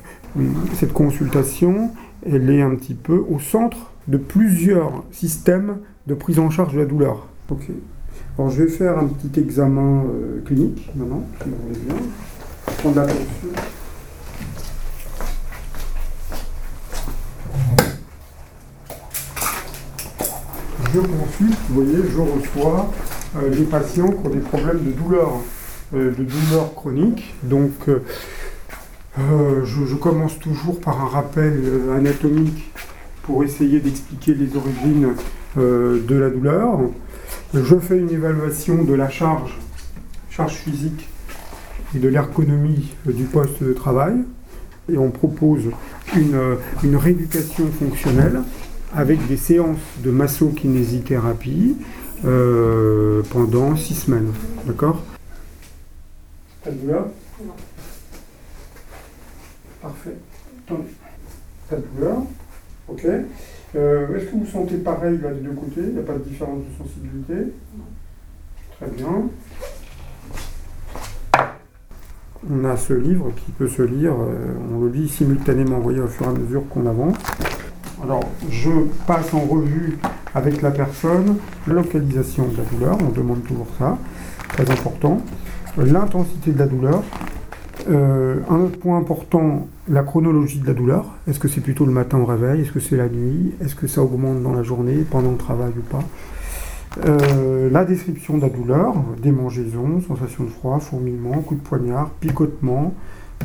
[0.74, 1.90] cette consultation,
[2.26, 6.80] elle est un petit peu au centre de plusieurs systèmes de prise en charge de
[6.80, 7.28] la douleur.
[7.48, 7.70] Ok.
[8.38, 11.96] Alors je vais faire un petit examen euh, clinique maintenant, si vous voulez bien.
[20.92, 22.90] Je consulte, vous voyez, je reçois
[23.36, 25.30] euh, les patients qui ont des problèmes de douleur,
[25.94, 27.34] euh, de douleur chronique.
[27.42, 28.02] Donc, euh,
[29.64, 31.62] je, commence toujours par un rappel
[31.96, 32.72] anatomique
[33.22, 35.14] pour essayer d'expliquer les origines
[35.56, 36.80] de la douleur.
[37.54, 39.58] Je fais une évaluation de la charge,
[40.30, 41.08] charge physique
[41.94, 44.14] et de l'ergonomie du poste de travail.
[44.92, 45.64] Et on propose
[46.16, 48.42] une, une rééducation fonctionnelle
[48.92, 51.76] avec des séances de masso-kinésithérapie
[52.24, 54.32] euh, pendant six semaines.
[54.66, 55.02] D'accord?
[56.64, 57.06] Pas de douleur?
[57.44, 57.52] Non.
[59.80, 60.16] Parfait.
[60.66, 60.88] Attendez.
[61.68, 62.22] Pas de douleur
[62.91, 63.07] Ok.
[63.76, 65.82] Euh, Est-ce que vous sentez pareil là des deux côtés?
[65.82, 67.53] Il n'y a pas de différence de sensibilité?
[67.76, 67.84] Non.
[68.80, 69.28] Très bien.
[72.51, 76.01] On a ce livre qui peut se lire, euh, on le lit simultanément, vous voyez,
[76.01, 77.16] au fur et à mesure qu'on avance.
[78.03, 78.70] Alors, je
[79.07, 79.99] passe en revue
[80.34, 81.36] avec la personne
[81.66, 83.99] la localisation de la douleur, on demande toujours ça,
[84.49, 85.20] très important.
[85.76, 87.03] L'intensité de la douleur.
[87.88, 91.06] Euh, un autre point important, la chronologie de la douleur.
[91.26, 92.62] Est-ce que c'est plutôt le matin au réveil?
[92.62, 93.54] Est-ce que c'est la nuit?
[93.62, 96.04] Est-ce que ça augmente dans la journée, pendant le travail ou pas?
[97.04, 102.94] Euh, la description de la douleur, démangeaison, sensation de froid, fourmillement, coup de poignard, picotement,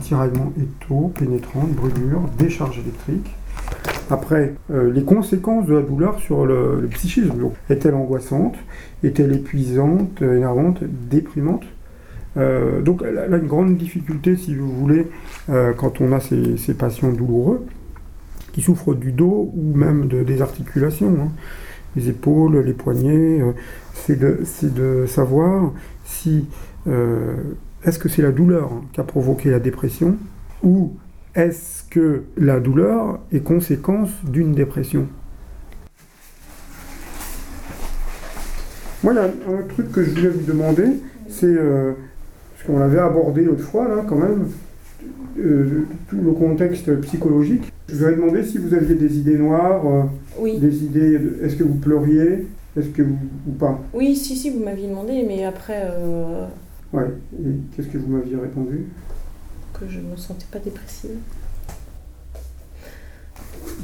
[0.01, 3.31] tiraillement étau, pénétrante, brûlure, décharge électrique.
[4.09, 7.49] Après, euh, les conséquences de la douleur sur le, psychisme.
[7.69, 8.55] Est-elle angoissante?
[9.03, 11.63] Est-elle épuisante, énervante, déprimante?
[12.37, 15.07] Euh, donc a une grande difficulté, si vous voulez,
[15.47, 17.65] quand on a ces, patients douloureux,
[18.53, 21.15] qui souffrent du dos ou même de, des articulations.
[21.21, 21.31] Hein
[21.95, 23.41] les épaules, les poignets.
[23.41, 23.51] Euh,
[23.93, 25.71] c'est de, savoir
[26.03, 26.45] si
[26.87, 27.35] euh,
[27.83, 30.17] est-ce que c'est la douleur qui a provoqué la dépression
[30.63, 30.93] ou
[31.33, 35.07] est-ce que la douleur est conséquence d'une dépression
[39.05, 40.87] a un, truc que je voulais vous demander,
[41.29, 41.55] c'est,
[42.65, 44.47] euh, qu'on l'avait abordé l'autre fois, là, quand même,
[46.09, 47.71] tout le contexte psychologique.
[47.89, 49.83] Je vous ai demandé si vous aviez des idées noires,
[50.39, 50.59] oui.
[50.59, 51.19] des idées.
[51.43, 52.47] Est-ce que vous pleuriez
[52.77, 53.79] Est-ce que vous ou pas?
[53.93, 55.83] Oui, si, si, vous m'aviez demandé, mais après.
[55.85, 56.45] Euh...
[56.93, 57.07] Ouais.
[57.39, 58.85] Et qu'est-ce que vous m'aviez répondu?
[59.73, 61.17] Que je ne me sentais pas dépressive.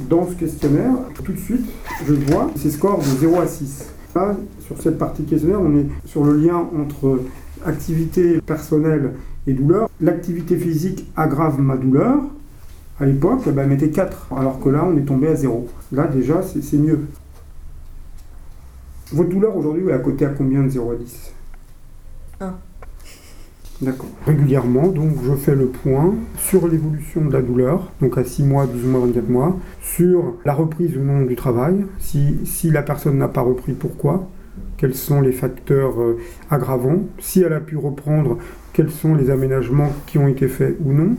[0.08, 1.66] Dans ce questionnaire, tout de suite,
[2.06, 3.86] je vois ces scores de 0 à 6.
[4.14, 7.20] Là, sur cette partie questionnaire, on est sur le lien entre
[7.66, 9.12] activité personnelle
[9.46, 9.88] et douleur.
[10.00, 12.18] L'activité physique aggrave ma douleur.
[13.00, 15.68] À l'époque, eh ben, elle mettait 4, alors que là, on est tombé à 0.
[15.90, 17.00] Là, déjà, c'est mieux.
[19.12, 21.32] Votre douleur aujourd'hui est à côté à combien de 0 à 10
[22.40, 22.54] 1.
[23.82, 24.10] D'accord.
[24.26, 28.66] Régulièrement, donc, je fais le point sur l'évolution de la douleur, donc à 6 mois,
[28.66, 33.18] 12 mois, 24 mois, sur la reprise ou non du travail, si, si la personne
[33.18, 34.28] n'a pas repris, pourquoi?
[34.82, 36.18] Quels sont les facteurs euh,
[36.50, 38.38] aggravants, si elle a pu reprendre,
[38.72, 41.14] quels sont les aménagements qui ont été faits ou non.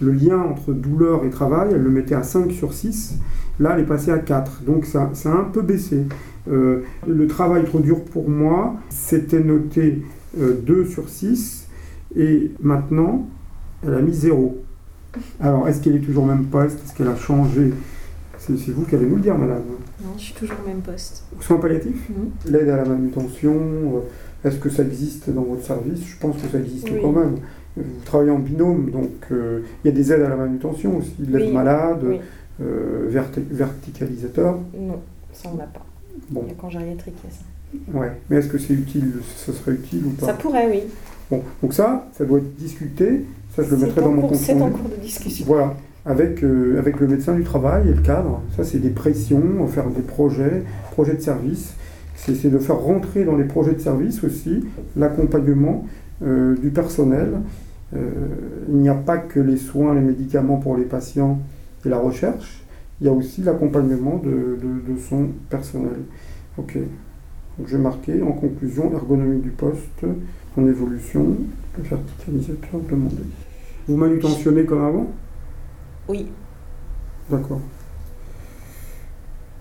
[0.00, 3.18] Le lien entre douleur et travail, elle le mettait à 5 sur 6,
[3.58, 6.04] là elle est passée à 4, donc ça, ça a un peu baissé.
[6.48, 10.00] Euh, le travail trop dur pour moi, c'était noté
[10.36, 11.66] 2 euh, sur 6,
[12.14, 13.28] et maintenant,
[13.84, 14.62] elle a mis 0.
[15.40, 17.72] Alors, est-ce qu'elle est toujours même poste Est-ce qu'elle a changé?
[18.56, 19.62] C'est vous qui allez nous le dire, madame.
[20.02, 21.24] Non, je suis toujours au même poste.
[21.40, 22.50] Soins palliatifs mmh.
[22.50, 26.06] L'aide à la manutention, euh, est-ce que ça existe dans votre service?
[26.06, 27.36] Je pense que ça existe quand même.
[27.76, 31.14] Vous travaillez en binôme, donc euh, il y a des aides à la manutention aussi,
[31.28, 32.04] l'aide malade,
[32.60, 34.58] euh, verticalisateur.
[34.76, 35.00] Non,
[35.32, 35.84] ça on n'a pas.
[36.30, 36.42] Bon.
[36.44, 37.98] Il y a quand gériatrique, il y a ça.
[37.98, 39.12] Ouais, mais est-ce que c'est utile?
[39.36, 40.26] Ça serait utile ou pas?
[40.26, 40.82] Ça pourrait, oui.
[41.30, 43.24] Bon, donc ça, ça doit être discuté.
[43.54, 44.36] Ça, je le mettrai dans mon compte.
[44.36, 45.44] C'est en cours de discussion.
[45.46, 45.76] Voilà
[46.08, 48.40] avec, euh, avec le médecin du travail et le cadre.
[48.56, 51.74] Ça, c'est des pressions, faire des projets, projets de service.
[52.16, 54.64] C'est de faire rentrer dans les projets de service aussi
[54.96, 55.86] l'accompagnement
[56.22, 57.28] euh, du personnel.
[57.94, 58.00] Euh,
[58.68, 61.38] il n'y a pas que les soins, les médicaments pour les patients
[61.86, 62.64] et la recherche,
[63.00, 66.00] il y a aussi l'accompagnement de, de, de, son personnel.
[66.58, 66.76] Ok.
[67.58, 70.04] Donc j'ai marqué en conclusion l'ergonomie du poste
[70.56, 71.36] en évolution,
[71.76, 73.22] le verticalisateur demandé.
[73.86, 75.06] Vous manutentionnez comme avant?
[76.08, 76.28] Oui.
[77.30, 77.60] D'accord.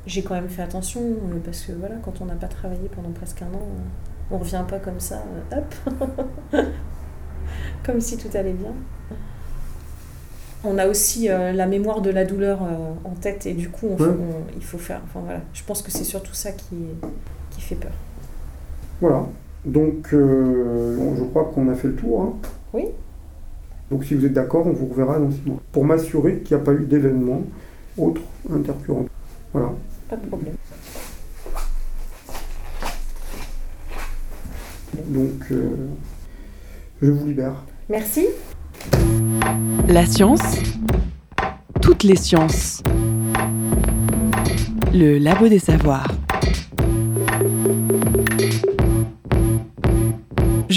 [0.06, 3.12] J'ai quand même fait attention euh, parce que voilà, quand on n'a pas travaillé pendant
[3.12, 5.22] presque un an, euh, on revient pas comme ça,
[5.52, 6.66] euh, hop,
[7.86, 8.72] comme si tout allait bien.
[10.64, 12.60] On a aussi la mémoire de la douleur
[13.06, 13.95] en tête et du coup,
[14.56, 15.02] il faut faire.
[15.06, 16.76] Enfin voilà, je pense que c'est surtout ça qui,
[17.52, 17.91] qui fait peur.
[19.00, 19.28] Voilà.
[19.64, 22.22] Donc, je crois qu'on a fait le tour.
[22.22, 22.34] Hein.
[22.74, 22.86] Oui.
[23.90, 25.62] Donc si vous êtes d'accord, on vous reverra dans six mois.
[25.72, 27.44] Pour m'assurer qu'il n'y a pas eu d'événement
[27.98, 28.22] autre
[28.54, 29.06] intercurrent.
[29.54, 29.72] Voilà.
[30.10, 30.54] Pas de problème.
[35.08, 35.76] Donc, euh,
[37.02, 37.64] je vous libère.
[37.90, 38.28] Merci.
[39.88, 40.42] La science.
[41.82, 42.84] Toutes les sciences.
[44.94, 46.16] Le labo des savoirs.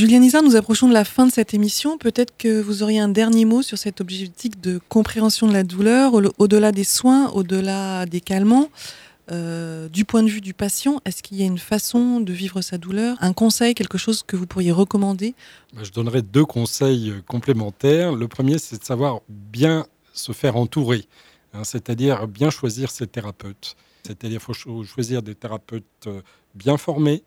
[0.01, 1.99] Juliane Nizar, nous approchons de la fin de cette émission.
[1.99, 6.15] Peut-être que vous auriez un dernier mot sur cet objectif de compréhension de la douleur,
[6.39, 8.71] au-delà des soins, au-delà des calmants.
[9.31, 12.63] Euh, du point de vue du patient, est-ce qu'il y a une façon de vivre
[12.63, 15.35] sa douleur Un conseil, quelque chose que vous pourriez recommander?
[15.75, 18.15] Bah, Je donnerais deux conseils euh, complémentaires.
[18.15, 19.85] Le premier, c'est de savoir bien
[20.15, 21.05] se faire entourer,
[21.53, 23.77] hein, c'est-à-dire bien choisir ses thérapeutes.
[24.05, 26.23] C'est-à-dire qu'il faut choisir des thérapeutes euh,
[26.55, 27.23] bien formés,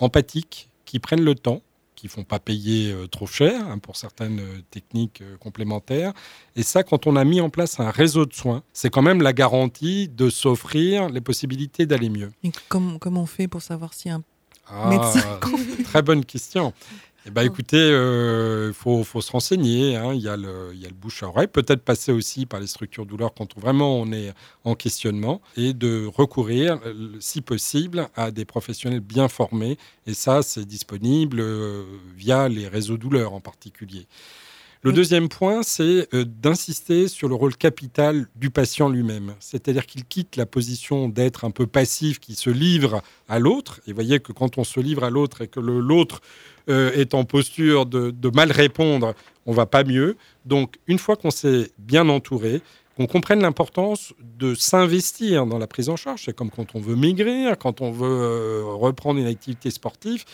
[0.00, 1.62] empathiques, qui prennent le temps
[2.00, 6.14] qui font pas payer euh, trop cher hein, pour certaines euh, techniques euh, complémentaires.
[6.56, 9.20] Et ça, quand on a mis en place un réseau de soins, c'est quand même
[9.20, 12.32] la garantie de s'offrir les possibilités d'aller mieux.
[12.42, 14.22] Et comment, comment on fait pour savoir si un
[14.66, 15.40] ah, médecin...
[15.84, 16.72] Très bonne question.
[17.26, 19.94] Eh ben, écoutez, il euh, faut, faut, se renseigner.
[19.94, 20.14] Hein.
[20.14, 21.48] Il, y a le, il y a le bouche à oreille.
[21.48, 24.32] Peut-être passer aussi par les structures douleur quand vraiment on est
[24.64, 26.80] en questionnement et de recourir,
[27.20, 29.76] si possible, à des professionnels bien formés.
[30.06, 31.84] Et ça, c'est disponible euh,
[32.16, 34.06] via les réseaux douleurs en particulier.
[34.82, 39.34] Le deuxième point, c'est d'insister sur le rôle capital du patient lui-même.
[39.38, 43.80] C'est-à-dire qu'il quitte la position d'être un peu passif, qui se livre à l'autre.
[43.86, 46.22] Et vous voyez que quand on se livre à l'autre et que l'autre
[46.70, 49.14] euh, est en posture de, mal répondre,
[49.44, 50.16] on va pas mieux.
[50.46, 52.62] Donc, une fois qu'on s'est bien entouré,
[52.96, 56.96] qu'on comprenne l'importance de s'investir dans la prise en charge, c'est comme quand on veut
[56.96, 60.24] maigrir, quand on veut euh, reprendre une activité sportive,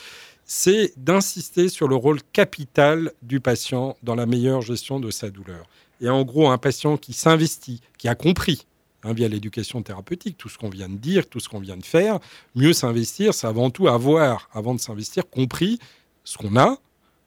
[0.47, 5.67] c'est d'insister sur le rôle capital du patient dans la meilleure gestion de sa douleur.
[6.01, 8.67] Et en gros, un patient qui s'investit, qui a compris
[9.03, 11.85] hein, via l'éducation thérapeutique, tout ce qu'on vient de dire, tout ce qu'on vient de
[11.85, 12.21] faire,
[12.55, 15.81] mieux s'investir, c'est avant tout avoir, avant de s'investir, compris
[16.23, 16.79] ce qu'on a,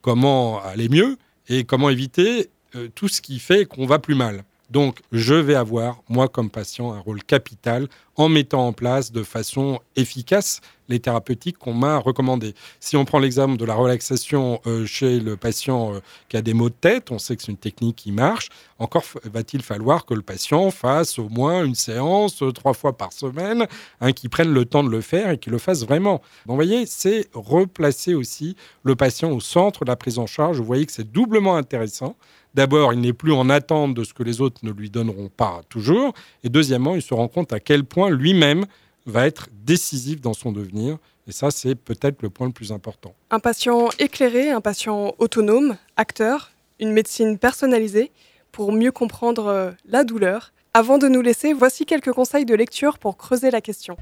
[0.01, 1.17] comment aller mieux
[1.49, 4.45] et comment éviter euh, tout ce qui fait qu'on va plus mal.
[4.69, 9.23] Donc, je vais avoir, moi comme patient, un rôle capital en mettant en place de
[9.23, 12.53] façon efficace les thérapeutiques qu'on m'a recommandées.
[12.79, 16.53] Si on prend l'exemple de la relaxation euh, chez le patient euh, qui a des
[16.53, 18.49] maux de tête, on sait que c'est une technique qui marche.
[18.79, 23.13] Encore va-t-il falloir que le patient fasse au moins une séance euh, trois fois par
[23.13, 23.67] semaine,
[24.01, 26.21] hein, qu'il prenne le temps de le faire et qu'il le fasse vraiment.
[26.45, 30.57] Donc, vous voyez, c'est replacer aussi le patient au centre de la prise en charge.
[30.57, 32.15] Vous voyez que c'est doublement intéressant.
[32.53, 35.61] D'abord, il n'est plus en attente de ce que les autres ne lui donneront pas
[35.69, 36.13] toujours.
[36.43, 38.65] Et deuxièmement, il se rend compte à quel point lui-même
[39.05, 40.97] va être décisif dans son devenir.
[41.27, 43.13] Et ça, c'est peut-être le point le plus important.
[43.29, 48.11] Un patient éclairé, un patient autonome, acteur, une médecine personnalisée
[48.51, 50.51] pour mieux comprendre euh, la douleur.
[50.73, 53.95] Avant de nous laisser, voici quelques conseils de lecture pour creuser la question.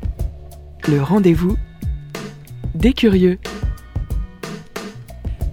[0.87, 1.57] Le rendez-vous
[2.75, 3.39] des curieux.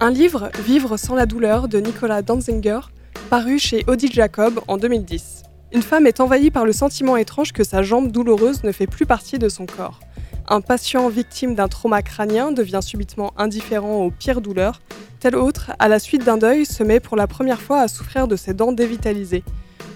[0.01, 2.81] Un livre, Vivre sans la douleur, de Nicolas Danzinger,
[3.29, 5.43] paru chez Odile Jacob en 2010.
[5.71, 9.05] Une femme est envahie par le sentiment étrange que sa jambe douloureuse ne fait plus
[9.05, 10.01] partie de son corps.
[10.49, 14.81] Un patient victime d'un trauma crânien devient subitement indifférent aux pires douleurs.
[15.21, 18.27] Tel autre, à la suite d'un deuil, se met pour la première fois à souffrir
[18.27, 19.45] de ses dents dévitalisées.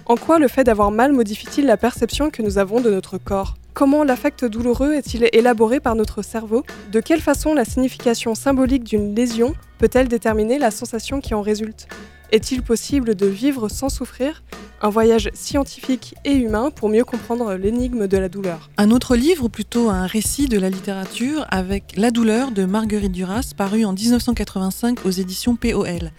[0.06, 3.56] En quoi le fait d'avoir mal modifie-t-il la perception que nous avons de notre corps?
[3.80, 6.66] Comment l'affect douloureux est-il élaboré par notre cerveau?
[6.92, 11.88] De quelle façon la signification symbolique d'une lésion peut-elle déterminer la sensation qui en résulte?
[12.34, 14.44] Est-il possible de vivre sans souffrir?
[14.82, 18.70] Un voyage scientifique et humain pour mieux comprendre l'énigme de la douleur.
[18.78, 23.14] Un autre livre, ou plutôt un récit de la littérature, avec La douleur de Marguerite
[23.14, 26.12] Duras, paru en 1985 aux éditions POL.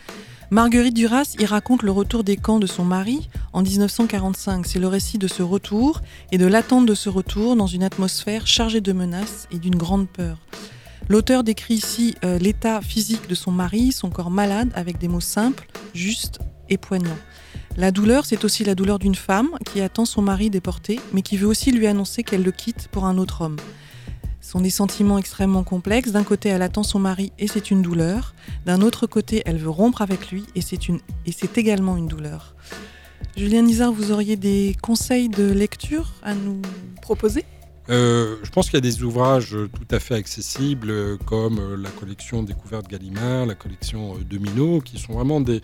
[0.52, 4.66] Marguerite Duras y raconte le retour des camps de son mari en 1945.
[4.66, 6.00] C'est le récit de ce retour
[6.32, 10.08] et de l'attente de ce retour dans une atmosphère chargée de menaces et d'une grande
[10.08, 10.38] peur.
[11.08, 15.20] L'auteur décrit ici euh, l'état physique de son mari, son corps malade, avec des mots
[15.20, 17.18] simples, justes et poignants.
[17.76, 21.36] La douleur, c'est aussi la douleur d'une femme qui attend son mari déporté, mais qui
[21.36, 23.56] veut aussi lui annoncer qu'elle le quitte pour un autre homme.
[24.50, 26.10] Sont des sentiments extrêmement complexes.
[26.10, 28.34] D'un côté, elle attend son mari et c'est une douleur.
[28.66, 30.98] D'un autre côté, elle veut rompre avec lui et c'est, une...
[31.24, 32.56] et c'est également une douleur.
[33.36, 36.60] Julien Nizar, vous auriez des conseils de lecture à nous
[37.00, 37.44] proposer?
[37.90, 41.90] Euh, je pense qu'il y a des ouvrages tout à fait accessibles comme euh, la
[41.90, 45.60] collection Découverte Gallimard, la collection euh, Domino, qui sont vraiment des,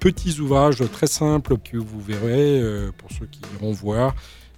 [0.00, 4.14] petits ouvrages très simples que vous verrez, pour ceux qui iront voir,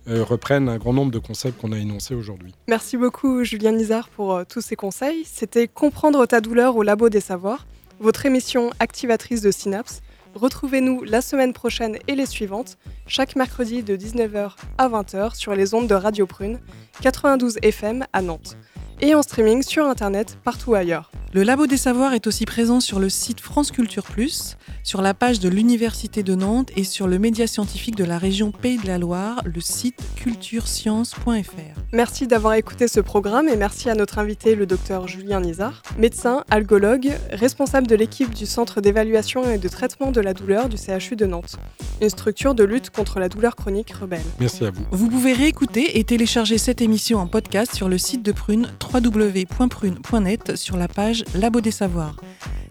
[0.08, 2.54] reprennent un grand nombre de concepts qu'on a énoncés aujourd'hui.
[2.68, 5.24] Merci beaucoup Julien Nizar pour tous ces conseils.
[5.24, 7.66] C'était Comprendre ta douleur au Labo des Savoirs,
[8.00, 10.02] votre émission activatrice de Synapse.
[10.34, 12.76] Retrouvez-nous la semaine prochaine et les suivantes,
[13.06, 16.60] chaque mercredi de 19h à 20h sur les ondes de Radio Prune,
[17.00, 18.56] 92 FM à Nantes.
[19.00, 21.10] Et en streaming sur Internet partout ailleurs.
[21.36, 25.12] Le Labo des Savoirs est aussi présent sur le site France Culture Plus, sur la
[25.12, 28.86] page de l'Université de Nantes et sur le média scientifique de la région Pays de
[28.86, 31.80] la Loire, le site culturesciences.fr.
[31.92, 36.42] Merci d'avoir écouté ce programme et merci à notre invité, le docteur Julien Nizar, médecin,
[36.48, 41.16] algologue, responsable de l'équipe du Centre d'évaluation et de traitement de la douleur du CHU
[41.16, 41.56] de Nantes,
[42.00, 44.24] une structure de lutte contre la douleur chronique rebelle.
[44.40, 44.86] Merci à vous.
[44.90, 50.56] Vous pouvez réécouter et télécharger cette émission en podcast sur le site de Prune, www.prune.net,
[50.56, 52.16] sur la page Labo des Savoirs.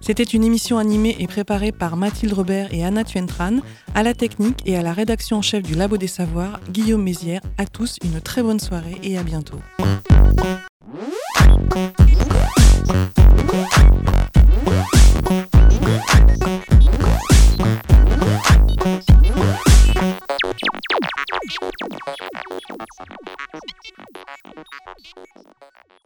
[0.02, 3.58] C'était une émission animée et préparée par Mathilde Robert et Anna Tuentran,
[3.96, 7.42] à la technique et à la rédaction en chef du Labo des Savoirs, Guillaume Mézières.
[7.58, 9.60] À tous, une très bonne soirée et à bientôt.
[24.72, 26.06] よし!